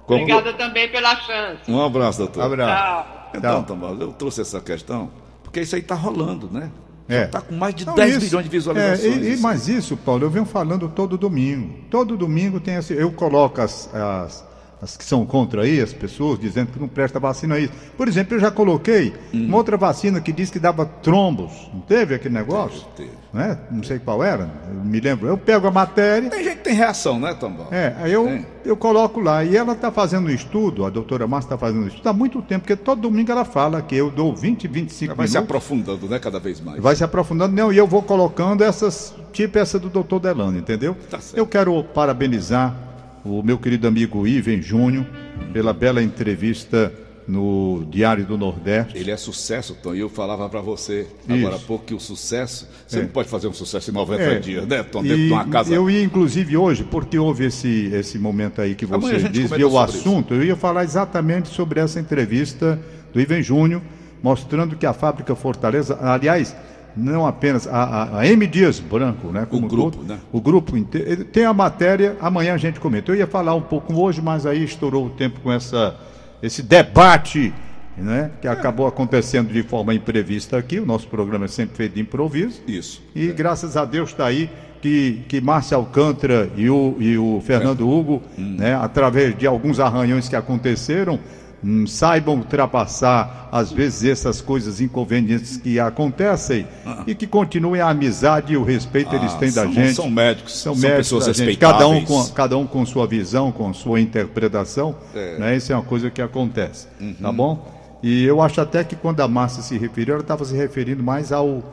Obrigada 0.07 0.53
também 0.53 0.89
pela 0.89 1.15
chance. 1.17 1.69
Um 1.69 1.81
abraço, 1.81 2.19
doutora. 2.19 2.45
Abraço. 2.45 3.03
Tchau. 3.03 3.31
Então, 3.35 3.61
Tá. 3.61 3.67
Tomás, 3.67 3.99
eu 3.99 4.11
trouxe 4.13 4.41
essa 4.41 4.59
questão, 4.61 5.11
porque 5.43 5.61
isso 5.61 5.75
aí 5.75 5.81
está 5.81 5.95
rolando, 5.95 6.49
né? 6.51 6.71
É. 7.09 7.23
Está 7.23 7.39
com 7.41 7.55
mais 7.55 7.73
de 7.75 7.85
Não, 7.85 7.95
10 7.95 8.11
isso- 8.17 8.25
milhões 8.25 8.43
de 8.45 8.49
visualizações. 8.49 9.03
É, 9.03 9.07
e, 9.07 9.19
e- 9.29 9.33
isso. 9.33 9.41
mas 9.43 9.67
isso, 9.69 9.95
Paulo, 9.97 10.23
eu 10.25 10.29
venho 10.29 10.45
falando 10.45 10.89
todo 10.89 11.17
domingo. 11.17 11.73
Todo 11.89 12.17
domingo 12.17 12.59
tem 12.59 12.75
assim. 12.77 12.93
Eu 12.95 13.11
coloco 13.11 13.61
as, 13.61 13.89
as, 13.93 14.45
as 14.81 14.95
que 14.95 15.03
são 15.03 15.25
contra 15.25 15.63
aí, 15.63 15.81
as 15.81 15.91
pessoas, 15.91 16.39
dizendo 16.39 16.71
que 16.71 16.79
não 16.79 16.87
presta 16.87 17.19
vacina 17.19 17.55
aí. 17.55 17.67
Por 17.97 18.07
exemplo, 18.07 18.35
eu 18.35 18.39
já 18.39 18.51
coloquei 18.51 19.11
Hum. 19.33 19.45
uma 19.47 19.57
outra 19.57 19.75
vacina 19.75 20.21
que 20.21 20.31
diz 20.31 20.51
que 20.51 20.59
dava 20.59 20.85
trombos. 20.85 21.51
Não 21.73 21.81
teve 21.81 22.13
aquele 22.15 22.35
negócio? 22.35 22.81
Teve, 22.95 23.09
teve. 23.09 23.17
Né? 23.33 23.57
Não 23.71 23.81
sei 23.83 23.97
qual 23.99 24.23
era, 24.23 24.49
eu 24.69 24.83
me 24.85 24.99
lembro. 24.99 25.27
Eu 25.27 25.37
pego 25.37 25.67
a 25.67 25.71
matéria. 25.71 26.29
Tem 26.29 26.43
gente 26.43 26.57
que 26.57 26.63
tem 26.63 26.73
reação, 26.73 27.19
né, 27.19 27.33
Tombal? 27.33 27.67
É, 27.71 27.95
aí 27.99 28.11
eu, 28.13 28.25
Tem. 28.25 28.45
eu 28.65 28.77
coloco 28.77 29.19
lá. 29.19 29.43
E 29.43 29.57
ela 29.57 29.73
está 29.73 29.91
fazendo 29.91 30.27
um 30.27 30.31
estudo, 30.31 30.85
a 30.85 30.89
doutora 30.89 31.27
Márcia 31.27 31.47
está 31.47 31.57
fazendo 31.57 31.83
um 31.83 31.87
estudo 31.87 32.07
há 32.07 32.13
muito 32.13 32.41
tempo, 32.41 32.61
porque 32.61 32.75
todo 32.75 33.01
domingo 33.01 33.31
ela 33.31 33.45
fala 33.45 33.81
que 33.81 33.95
eu 33.95 34.09
dou 34.11 34.35
20, 34.35 34.67
25 34.67 35.15
Vai 35.15 35.27
se 35.27 35.33
minutos. 35.33 35.49
aprofundando, 35.49 36.07
né, 36.07 36.19
cada 36.19 36.39
vez 36.39 36.61
mais. 36.61 36.81
Vai 36.81 36.95
se 36.95 37.03
aprofundando, 37.03 37.55
não, 37.55 37.73
e 37.73 37.77
eu 37.77 37.87
vou 37.87 38.01
colocando 38.03 38.63
essas, 38.63 39.13
tipo 39.33 39.57
essa 39.59 39.77
do 39.79 39.89
doutor 39.89 40.19
Delano, 40.19 40.57
entendeu? 40.57 40.95
Tá 41.09 41.19
eu 41.33 41.45
quero 41.47 41.83
parabenizar 41.83 42.75
o 43.27 43.43
meu 43.43 43.57
querido 43.57 43.87
amigo 43.87 44.25
Iven 44.27 44.61
Júnior 44.61 45.05
pela 45.53 45.73
bela 45.73 46.01
entrevista 46.01 46.91
no 47.27 47.85
Diário 47.91 48.25
do 48.25 48.37
Nordeste. 48.37 48.97
Ele 48.97 49.11
é 49.11 49.17
sucesso, 49.17 49.75
Tom, 49.83 49.93
e 49.93 49.99
eu 49.99 50.07
falava 50.09 50.47
pra 50.47 50.61
você 50.61 51.05
agora 51.27 51.55
há 51.55 51.57
Isso. 51.57 51.65
pouco 51.65 51.83
que 51.83 51.93
o 51.93 51.99
sucesso, 51.99 52.69
você 52.87 52.99
É. 52.99 53.01
não 53.01 53.09
pode 53.09 53.27
fazer 53.27 53.47
um 53.49 53.53
sucesso 53.53 53.91
em 53.91 53.93
90 53.93 54.23
É, 54.23 54.39
dias, 54.39 54.65
né, 54.65 54.81
Tom, 54.83 55.03
e 55.03 55.09
dentro 55.09 55.23
de 55.25 55.31
uma 55.33 55.45
casa. 55.45 55.73
Eu 55.73 55.89
ia, 55.89 56.01
inclusive, 56.01 56.55
hoje, 56.55 56.85
porque 56.85 57.17
houve 57.19 57.45
esse, 57.47 57.91
esse 57.93 58.17
momento 58.17 58.61
aí 58.61 58.75
que 58.75 58.85
você 58.85 59.19
desviou 59.27 59.73
o 59.73 59.79
assunto, 59.79 60.33
eu 60.33 60.43
ia 60.43 60.55
falar 60.55 60.85
exatamente 60.85 61.49
sobre 61.49 61.81
essa 61.81 61.99
entrevista 61.99 62.79
do 63.11 63.19
Iven 63.19 63.43
Júnior, 63.43 63.81
mostrando 64.23 64.77
que 64.77 64.85
a 64.85 64.93
fábrica 64.93 65.35
Fortaleza, 65.35 65.97
aliás, 66.01 66.55
não 66.97 67.25
apenas 67.25 67.67
a, 67.67 67.83
a, 67.83 68.19
a 68.19 68.27
M. 68.27 68.47
Dias 68.47 68.79
Branco, 68.79 69.27
né? 69.27 69.47
como 69.49 69.67
grupo, 69.67 69.97
todo, 69.97 70.07
né? 70.07 70.19
O 70.31 70.41
grupo 70.41 70.75
inteiro. 70.75 71.23
Tem 71.25 71.45
a 71.45 71.53
matéria, 71.53 72.17
amanhã 72.19 72.53
a 72.53 72.57
gente 72.57 72.79
comenta. 72.79 73.11
Eu 73.11 73.15
ia 73.15 73.27
falar 73.27 73.53
um 73.55 73.61
pouco 73.61 73.93
hoje, 73.93 74.21
mas 74.21 74.45
aí 74.45 74.63
estourou 74.63 75.05
o 75.05 75.09
tempo 75.09 75.39
com 75.41 75.51
essa, 75.51 75.95
esse 76.41 76.61
debate. 76.61 77.53
Né, 77.99 78.29
que 78.39 78.47
acabou 78.47 78.85
acontecendo 78.85 79.51
de 79.51 79.63
forma 79.63 79.91
imprevista 79.91 80.55
aqui. 80.55 80.79
O 80.79 80.85
nosso 80.85 81.07
programa 81.07 81.45
é 81.45 81.47
sempre 81.47 81.75
feito 81.75 81.95
de 81.95 82.01
improviso. 82.01 82.61
Isso. 82.67 83.01
E 83.15 83.25
graças 83.29 83.75
a 83.75 83.85
Deus 83.85 84.11
está 84.11 84.27
aí 84.27 84.51
que, 84.81 85.23
que 85.27 85.41
Márcia 85.41 85.77
Alcântara 85.77 86.49
e 86.55 86.69
o, 86.69 86.95
e 86.99 87.17
o 87.17 87.41
Fernando 87.43 87.89
Hugo, 87.89 88.21
né, 88.37 88.75
através 88.75 89.35
de 89.37 89.47
alguns 89.47 89.79
arranhões 89.79 90.29
que 90.29 90.35
aconteceram, 90.35 91.15
hum, 91.15 91.19
saibam 91.87 92.35
ultrapassar, 92.35 93.49
às 93.51 93.71
vezes, 93.71 94.03
essas 94.05 94.41
coisas 94.41 94.79
inconvenientes 94.79 95.57
que 95.57 95.79
acontecem 95.79 96.67
e 97.05 97.15
que 97.15 97.25
continuem 97.25 97.81
a 97.81 97.89
amizade 97.89 98.53
e 98.53 98.57
o 98.57 98.63
respeito 98.63 99.13
eles 99.15 99.33
Ah, 99.33 99.37
têm 99.37 99.51
da 99.51 99.63
são- 99.63 99.73
gente. 99.73 99.93
são 99.95 100.09
médicos, 100.09 100.57
são, 100.59 100.73
são 100.73 100.81
médicos 100.81 101.07
pessoas 101.07 101.27
respeitáveis. 101.27 101.79
cada 101.81 101.87
um, 101.87 102.05
com, 102.05 102.25
cada 102.29 102.57
um 102.57 102.67
com 102.67 102.85
sua 102.85 103.07
visão, 103.07 103.51
com 103.51 103.73
sua 103.73 103.99
interpretação. 103.99 104.95
É. 105.15 105.37
Né, 105.39 105.55
isso 105.57 105.71
é 105.71 105.75
uma 105.75 105.83
coisa 105.83 106.09
que 106.09 106.21
acontece. 106.21 106.87
Uhum. 107.01 107.15
Tá 107.21 107.31
bom? 107.31 107.75
E 108.03 108.23
eu 108.23 108.41
acho 108.41 108.61
até 108.61 108.83
que 108.83 108.95
quando 108.95 109.21
a 109.21 109.27
Márcia 109.27 109.63
se 109.63 109.77
referiu, 109.77 110.13
ela 110.13 110.21
estava 110.21 110.45
se 110.45 110.55
referindo 110.55 111.03
mais 111.03 111.31
ao. 111.31 111.63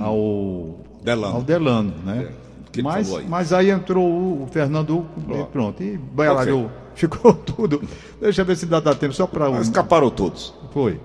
ao 0.00 0.16
Hum. 0.18 0.74
Delano. 1.02 1.36
Ao 1.36 1.42
Delano, 1.42 1.94
né? 2.04 2.28
É, 2.28 2.32
que 2.72 2.80
ele 2.80 2.88
mas, 2.88 3.06
falou 3.06 3.20
aí. 3.20 3.28
mas 3.28 3.52
aí 3.52 3.70
entrou 3.70 4.04
o, 4.04 4.42
o 4.44 4.46
Fernando 4.46 4.98
Hugo 4.98 5.40
e 5.40 5.44
pronto. 5.44 5.82
E 5.82 5.96
bailarou, 5.96 6.70
ficou 6.94 7.34
tudo. 7.34 7.82
Deixa 8.20 8.42
eu 8.42 8.46
ver 8.46 8.56
se 8.56 8.66
dá, 8.66 8.80
dá 8.80 8.94
tempo 8.94 9.14
só 9.14 9.26
para 9.26 9.50
o. 9.50 9.60
Escaparam 9.60 10.10
todos. 10.10 10.54
Foi. 10.72 11.00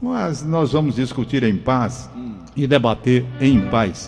Mas 0.00 0.42
nós 0.42 0.72
vamos 0.72 0.96
discutir 0.96 1.42
em 1.42 1.56
paz 1.56 2.10
e 2.56 2.66
debater 2.66 3.24
em 3.40 3.60
paz. 3.68 4.02